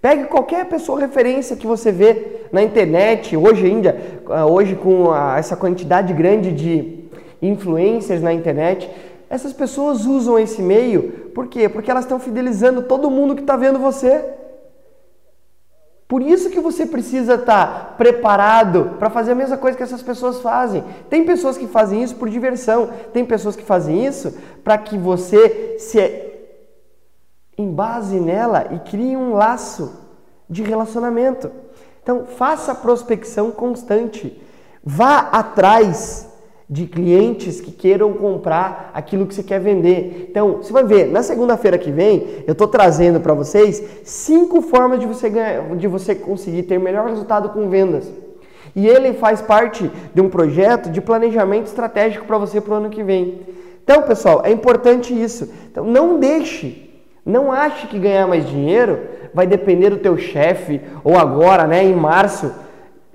Pegue 0.00 0.24
qualquer 0.24 0.66
pessoa 0.66 1.00
referência 1.00 1.56
que 1.56 1.66
você 1.66 1.90
vê 1.90 2.42
na 2.52 2.62
internet, 2.62 3.36
hoje 3.36 3.66
ainda, 3.66 3.96
ah, 4.28 4.46
hoje 4.46 4.76
com 4.76 5.14
essa 5.36 5.56
quantidade 5.56 6.12
grande 6.12 6.52
de 6.52 7.04
influencers 7.40 8.22
na 8.22 8.32
internet, 8.32 8.88
essas 9.28 9.52
pessoas 9.52 10.06
usam 10.06 10.38
esse 10.38 10.62
meio, 10.62 11.30
por 11.34 11.48
quê? 11.48 11.68
Porque 11.68 11.90
elas 11.90 12.04
estão 12.04 12.20
fidelizando 12.20 12.82
todo 12.82 13.10
mundo 13.10 13.34
que 13.34 13.40
está 13.40 13.56
vendo 13.56 13.78
você. 13.78 14.24
Por 16.08 16.22
isso 16.22 16.50
que 16.50 16.60
você 16.60 16.86
precisa 16.86 17.34
estar 17.34 17.66
tá 17.66 17.94
preparado 17.98 18.92
para 18.96 19.10
fazer 19.10 19.32
a 19.32 19.34
mesma 19.34 19.56
coisa 19.56 19.76
que 19.76 19.82
essas 19.82 20.02
pessoas 20.02 20.40
fazem. 20.40 20.84
Tem 21.10 21.24
pessoas 21.24 21.58
que 21.58 21.66
fazem 21.66 22.00
isso 22.00 22.14
por 22.14 22.28
diversão, 22.28 22.90
tem 23.12 23.24
pessoas 23.24 23.56
que 23.56 23.64
fazem 23.64 24.06
isso 24.06 24.38
para 24.62 24.78
que 24.78 24.96
você 24.96 25.74
se 25.80 25.98
em 27.58 27.70
base 27.70 28.20
nela 28.20 28.66
e 28.70 28.78
crie 28.78 29.16
um 29.16 29.32
laço 29.34 29.92
de 30.48 30.62
relacionamento. 30.62 31.50
Então, 32.02 32.24
faça 32.24 32.74
prospecção 32.74 33.50
constante. 33.50 34.40
Vá 34.84 35.18
atrás 35.32 36.28
de 36.68 36.86
clientes 36.86 37.60
que 37.60 37.70
queiram 37.70 38.12
comprar 38.12 38.90
aquilo 38.92 39.26
que 39.26 39.34
você 39.34 39.42
quer 39.42 39.60
vender. 39.60 40.28
Então, 40.30 40.58
você 40.58 40.72
vai 40.72 40.84
ver, 40.84 41.10
na 41.10 41.22
segunda-feira 41.22 41.78
que 41.78 41.90
vem, 41.90 42.44
eu 42.46 42.52
estou 42.52 42.66
trazendo 42.66 43.20
para 43.20 43.34
vocês 43.34 43.82
cinco 44.04 44.60
formas 44.60 45.00
de 45.00 45.06
você, 45.06 45.30
ganhar, 45.30 45.76
de 45.76 45.86
você 45.86 46.14
conseguir 46.14 46.64
ter 46.64 46.78
melhor 46.78 47.08
resultado 47.08 47.50
com 47.50 47.68
vendas. 47.68 48.10
E 48.74 48.86
ele 48.86 49.14
faz 49.14 49.40
parte 49.40 49.90
de 50.12 50.20
um 50.20 50.28
projeto 50.28 50.90
de 50.90 51.00
planejamento 51.00 51.66
estratégico 51.66 52.26
para 52.26 52.36
você 52.36 52.60
para 52.60 52.74
o 52.74 52.76
ano 52.76 52.90
que 52.90 53.02
vem. 53.02 53.40
Então, 53.82 54.02
pessoal, 54.02 54.42
é 54.44 54.50
importante 54.50 55.18
isso. 55.18 55.48
Então, 55.70 55.84
não 55.84 56.18
deixe 56.18 56.85
não 57.26 57.50
ache 57.50 57.88
que 57.88 57.98
ganhar 57.98 58.28
mais 58.28 58.48
dinheiro 58.48 59.00
vai 59.34 59.48
depender 59.48 59.90
do 59.90 59.96
teu 59.96 60.16
chefe 60.16 60.80
ou 61.02 61.18
agora, 61.18 61.66
né, 61.66 61.84
em 61.84 61.94
março 61.94 62.52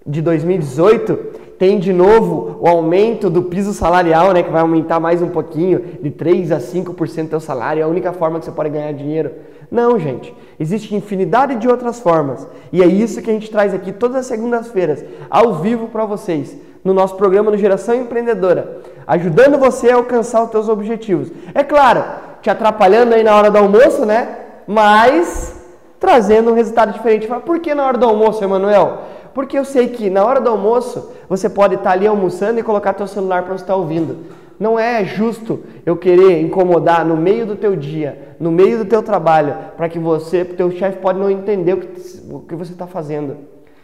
de 0.06 0.22
2018, 0.22 1.16
tem 1.58 1.80
de 1.80 1.94
novo 1.94 2.58
o 2.60 2.68
aumento 2.68 3.30
do 3.30 3.44
piso 3.44 3.72
salarial, 3.72 4.34
né, 4.34 4.44
que 4.44 4.50
vai 4.50 4.62
aumentar 4.62 5.00
mais 5.00 5.22
um 5.22 5.30
pouquinho, 5.30 5.80
de 6.02 6.10
3 6.12 6.52
a 6.52 6.60
5% 6.60 7.24
do 7.24 7.30
teu 7.30 7.40
salário, 7.40 7.80
é 7.80 7.84
a 7.84 7.88
única 7.88 8.12
forma 8.12 8.40
que 8.40 8.46
você 8.46 8.52
pode 8.52 8.70
ganhar 8.70 8.92
dinheiro. 8.92 9.32
Não, 9.70 9.98
gente, 9.98 10.36
existe 10.60 10.94
infinidade 10.94 11.56
de 11.56 11.70
outras 11.70 12.00
formas. 12.02 12.46
E 12.74 12.84
é 12.84 12.86
isso 12.86 13.22
que 13.22 13.30
a 13.30 13.34
gente 13.34 13.50
traz 13.50 13.74
aqui 13.74 13.94
todas 13.94 14.18
as 14.18 14.26
segundas-feiras, 14.26 15.06
ao 15.30 15.56
vivo 15.56 15.88
para 15.88 16.04
vocês, 16.04 16.58
no 16.84 16.94
nosso 16.94 17.16
programa 17.16 17.52
no 17.52 17.58
Geração 17.58 17.96
Empreendedora, 17.96 18.82
ajudando 19.08 19.58
você 19.58 19.92
a 19.92 19.96
alcançar 19.96 20.44
os 20.44 20.50
teus 20.50 20.68
objetivos. 20.68 21.32
É 21.54 21.64
claro, 21.64 22.04
te 22.42 22.50
atrapalhando 22.50 23.14
aí 23.14 23.24
na 23.24 23.36
hora 23.36 23.52
do 23.52 23.58
almoço, 23.58 24.06
né? 24.06 24.38
Mas 24.68 25.62
trazendo 26.00 26.52
um 26.52 26.56
resultado 26.56 26.92
diferente. 26.92 27.28
Por 27.46 27.60
que 27.60 27.76
na 27.76 27.86
hora 27.86 27.98
do 27.98 28.06
almoço, 28.06 28.44
Emanuel? 28.44 29.02
Porque 29.34 29.58
eu 29.58 29.64
sei 29.64 29.90
que 29.90 30.10
na 30.10 30.26
hora 30.26 30.42
do 30.42 30.50
almoço 30.50 31.12
você 31.30 31.48
pode 31.48 31.76
estar 31.76 31.92
ali 31.92 32.08
almoçando 32.08 32.60
e 32.60 32.64
colocar 32.64 32.94
teu 32.94 33.08
celular 33.08 33.44
para 33.44 33.58
você 33.58 33.64
estar 33.64 33.76
ouvindo. 33.76 34.18
Não 34.60 34.78
é 34.78 35.06
justo 35.06 35.64
eu 35.86 35.96
querer 35.96 36.42
incomodar 36.42 37.06
no 37.06 37.16
meio 37.16 37.46
do 37.46 37.56
teu 37.56 37.76
dia, 37.76 38.36
no 38.40 38.52
meio 38.52 38.80
do 38.80 38.86
teu 38.86 39.02
trabalho, 39.02 39.56
para 39.78 39.90
que 39.90 39.98
você, 39.98 40.44
teu 40.44 40.70
chefe 40.72 40.98
pode 40.98 41.18
não 41.18 41.32
entender 41.32 41.74
o 41.74 41.78
que, 41.78 41.88
o 42.32 42.40
que 42.42 42.56
você 42.56 42.72
está 42.72 42.86
fazendo. 42.86 43.38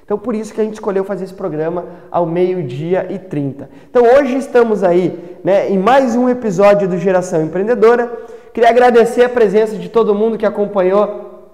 Então, 0.03 0.17
por 0.17 0.35
isso 0.35 0.53
que 0.53 0.61
a 0.61 0.63
gente 0.63 0.75
escolheu 0.75 1.03
fazer 1.03 1.25
esse 1.25 1.33
programa 1.33 1.85
ao 2.09 2.25
meio-dia 2.25 3.07
e 3.09 3.19
30. 3.19 3.69
Então, 3.89 4.03
hoje 4.03 4.37
estamos 4.37 4.83
aí 4.83 5.37
né, 5.43 5.69
em 5.69 5.77
mais 5.77 6.15
um 6.15 6.29
episódio 6.29 6.87
do 6.87 6.97
Geração 6.97 7.41
Empreendedora. 7.43 8.09
Queria 8.57 8.71
agradecer 8.71 9.23
a 9.23 9.29
presença 9.29 9.75
de 9.75 9.87
todo 9.87 10.15
mundo 10.15 10.35
que 10.35 10.43
acompanhou 10.43 11.51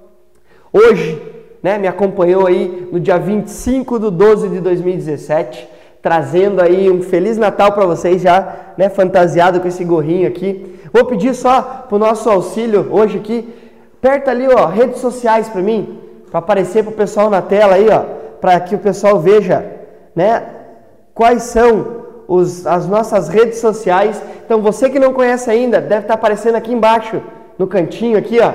hoje, 0.72 1.22
né, 1.62 1.78
me 1.78 1.86
acompanhou 1.86 2.48
aí 2.48 2.88
no 2.94 2.98
dia 2.98 3.20
25 3.20 4.00
de 4.00 4.10
12 4.10 4.48
de 4.48 4.62
2017, 4.62 5.68
trazendo 6.02 6.62
aí 6.62 6.90
um 6.90 7.02
Feliz 7.02 7.38
Natal 7.38 7.74
para 7.74 7.86
vocês 7.86 8.22
já, 8.22 8.56
né, 8.78 8.88
fantasiado 8.88 9.60
com 9.60 9.68
esse 9.68 9.84
gorrinho 9.84 10.30
aqui. 10.30 10.80
Vou 10.94 11.04
pedir 11.04 11.36
só 11.36 11.62
para 11.90 11.94
o 11.94 12.00
nosso 12.00 12.30
auxílio 12.30 12.88
hoje 12.90 13.18
aqui, 13.18 13.54
aperta 13.98 14.32
ali, 14.32 14.48
ó, 14.48 14.66
redes 14.68 15.02
sociais 15.02 15.50
para 15.50 15.62
mim, 15.62 16.00
para 16.32 16.40
aparecer 16.40 16.86
para 16.86 16.94
o 16.94 16.96
pessoal 16.96 17.30
na 17.30 17.42
tela 17.42 17.76
aí, 17.76 17.90
ó 17.90 18.24
para 18.40 18.58
que 18.62 18.76
o 18.76 18.80
pessoal 18.80 19.20
veja, 19.20 19.66
né, 20.16 20.42
quais 21.14 21.44
são 21.44 22.03
os, 22.28 22.66
as 22.66 22.88
nossas 22.88 23.30
redes 23.30 23.60
sociais. 23.60 24.22
Então, 24.46 24.62
você 24.62 24.90
que 24.90 25.00
não 25.00 25.14
conhece 25.14 25.50
ainda, 25.50 25.80
deve 25.82 26.02
estar 26.02 26.14
aparecendo 26.16 26.56
aqui 26.56 26.74
embaixo, 26.74 27.22
no 27.58 27.68
cantinho 27.68 28.18
aqui, 28.18 28.40
ó, 28.40 28.52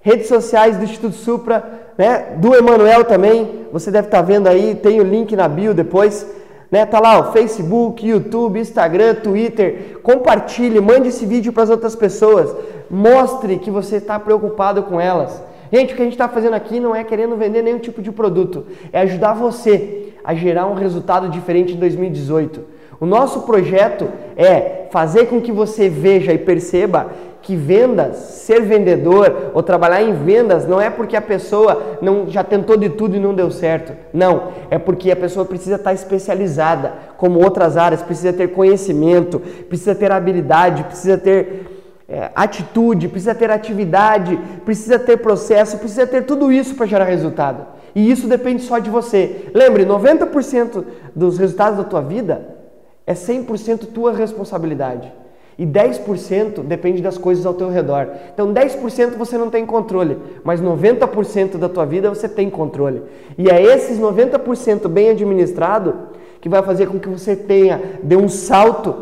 redes 0.00 0.28
sociais 0.28 0.76
do 0.76 0.84
Instituto 0.84 1.14
Supra, 1.14 1.64
né, 1.96 2.36
do 2.36 2.54
Emanuel 2.54 3.04
também. 3.04 3.66
Você 3.72 3.90
deve 3.90 4.08
estar 4.08 4.22
vendo 4.22 4.48
aí, 4.48 4.74
tem 4.74 5.00
o 5.00 5.04
link 5.04 5.34
na 5.34 5.48
bio 5.48 5.72
depois. 5.74 6.26
Né, 6.70 6.84
tá 6.84 6.98
lá 6.98 7.20
o 7.20 7.32
Facebook, 7.32 8.06
YouTube, 8.06 8.58
Instagram, 8.58 9.14
Twitter. 9.14 10.00
Compartilhe, 10.02 10.80
mande 10.80 11.08
esse 11.08 11.24
vídeo 11.24 11.52
para 11.52 11.62
as 11.62 11.70
outras 11.70 11.94
pessoas. 11.94 12.54
Mostre 12.90 13.58
que 13.58 13.70
você 13.70 13.96
está 13.96 14.18
preocupado 14.18 14.82
com 14.82 15.00
elas. 15.00 15.42
Gente, 15.72 15.92
o 15.92 15.96
que 15.96 16.02
a 16.02 16.04
gente 16.04 16.14
está 16.14 16.28
fazendo 16.28 16.54
aqui 16.54 16.78
não 16.78 16.94
é 16.94 17.02
querendo 17.02 17.36
vender 17.36 17.62
nenhum 17.62 17.78
tipo 17.78 18.02
de 18.02 18.12
produto, 18.12 18.66
é 18.92 19.00
ajudar 19.00 19.32
você 19.32 20.12
a 20.22 20.34
gerar 20.34 20.66
um 20.66 20.74
resultado 20.74 21.28
diferente 21.28 21.72
em 21.72 21.76
2018. 21.76 22.73
O 23.04 23.06
nosso 23.06 23.42
projeto 23.42 24.08
é 24.34 24.86
fazer 24.90 25.26
com 25.26 25.38
que 25.38 25.52
você 25.52 25.90
veja 25.90 26.32
e 26.32 26.38
perceba 26.38 27.08
que 27.42 27.54
vendas, 27.54 28.16
ser 28.16 28.62
vendedor 28.62 29.50
ou 29.52 29.62
trabalhar 29.62 30.00
em 30.00 30.14
vendas 30.14 30.66
não 30.66 30.80
é 30.80 30.88
porque 30.88 31.14
a 31.14 31.20
pessoa 31.20 31.98
não 32.00 32.30
já 32.30 32.42
tentou 32.42 32.78
de 32.78 32.88
tudo 32.88 33.14
e 33.14 33.20
não 33.20 33.34
deu 33.34 33.50
certo. 33.50 33.92
Não, 34.10 34.44
é 34.70 34.78
porque 34.78 35.10
a 35.10 35.16
pessoa 35.16 35.44
precisa 35.44 35.74
estar 35.74 35.92
especializada, 35.92 36.94
como 37.18 37.44
outras 37.44 37.76
áreas, 37.76 38.00
precisa 38.00 38.32
ter 38.32 38.48
conhecimento, 38.52 39.38
precisa 39.68 39.94
ter 39.94 40.10
habilidade, 40.10 40.84
precisa 40.84 41.18
ter 41.18 41.66
é, 42.08 42.30
atitude, 42.34 43.08
precisa 43.08 43.34
ter 43.34 43.50
atividade, 43.50 44.40
precisa 44.64 44.98
ter 44.98 45.18
processo, 45.18 45.76
precisa 45.76 46.06
ter 46.06 46.24
tudo 46.24 46.50
isso 46.50 46.74
para 46.74 46.86
gerar 46.86 47.04
resultado. 47.04 47.66
E 47.94 48.10
isso 48.10 48.26
depende 48.26 48.62
só 48.62 48.78
de 48.78 48.88
você. 48.88 49.50
Lembre, 49.52 49.84
90% 49.84 50.82
dos 51.14 51.36
resultados 51.36 51.76
da 51.76 51.84
tua 51.84 52.00
vida 52.00 52.63
é 53.06 53.14
100% 53.14 53.86
tua 53.92 54.12
responsabilidade. 54.12 55.12
E 55.56 55.64
10% 55.64 56.64
depende 56.64 57.00
das 57.00 57.16
coisas 57.16 57.46
ao 57.46 57.54
teu 57.54 57.68
redor. 57.68 58.08
Então 58.32 58.52
10% 58.52 59.16
você 59.16 59.38
não 59.38 59.50
tem 59.50 59.64
controle, 59.64 60.18
mas 60.42 60.60
90% 60.60 61.56
da 61.58 61.68
tua 61.68 61.86
vida 61.86 62.08
você 62.08 62.28
tem 62.28 62.50
controle. 62.50 63.02
E 63.38 63.48
é 63.48 63.62
esses 63.62 63.98
90% 63.98 64.88
bem 64.88 65.10
administrado 65.10 66.08
que 66.40 66.48
vai 66.48 66.62
fazer 66.62 66.88
com 66.88 66.98
que 66.98 67.08
você 67.08 67.36
tenha, 67.36 67.80
dê 68.02 68.16
um 68.16 68.28
salto 68.28 68.96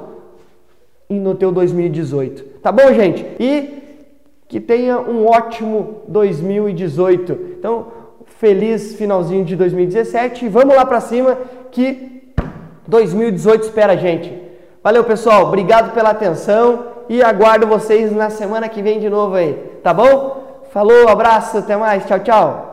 no 1.08 1.34
teu 1.34 1.50
2018. 1.50 2.60
Tá 2.60 2.70
bom, 2.70 2.92
gente? 2.92 3.26
E 3.40 3.82
que 4.46 4.60
tenha 4.60 5.00
um 5.00 5.26
ótimo 5.26 6.02
2018. 6.08 7.56
Então, 7.58 7.86
feliz 8.38 8.94
finalzinho 8.94 9.44
de 9.44 9.56
2017 9.56 10.44
e 10.44 10.48
vamos 10.48 10.74
lá 10.74 10.84
para 10.84 11.00
cima 11.00 11.38
que 11.70 12.11
2018 12.86 13.64
espera 13.64 13.92
a 13.92 13.96
gente. 13.96 14.40
Valeu, 14.82 15.04
pessoal. 15.04 15.44
Obrigado 15.44 15.92
pela 15.92 16.10
atenção 16.10 16.86
e 17.08 17.22
aguardo 17.22 17.66
vocês 17.66 18.12
na 18.12 18.30
semana 18.30 18.68
que 18.68 18.82
vem 18.82 18.98
de 18.98 19.08
novo 19.08 19.34
aí, 19.36 19.54
tá 19.82 19.92
bom? 19.92 20.62
Falou, 20.72 21.08
abraço, 21.08 21.58
até 21.58 21.76
mais. 21.76 22.04
Tchau, 22.06 22.20
tchau. 22.20 22.71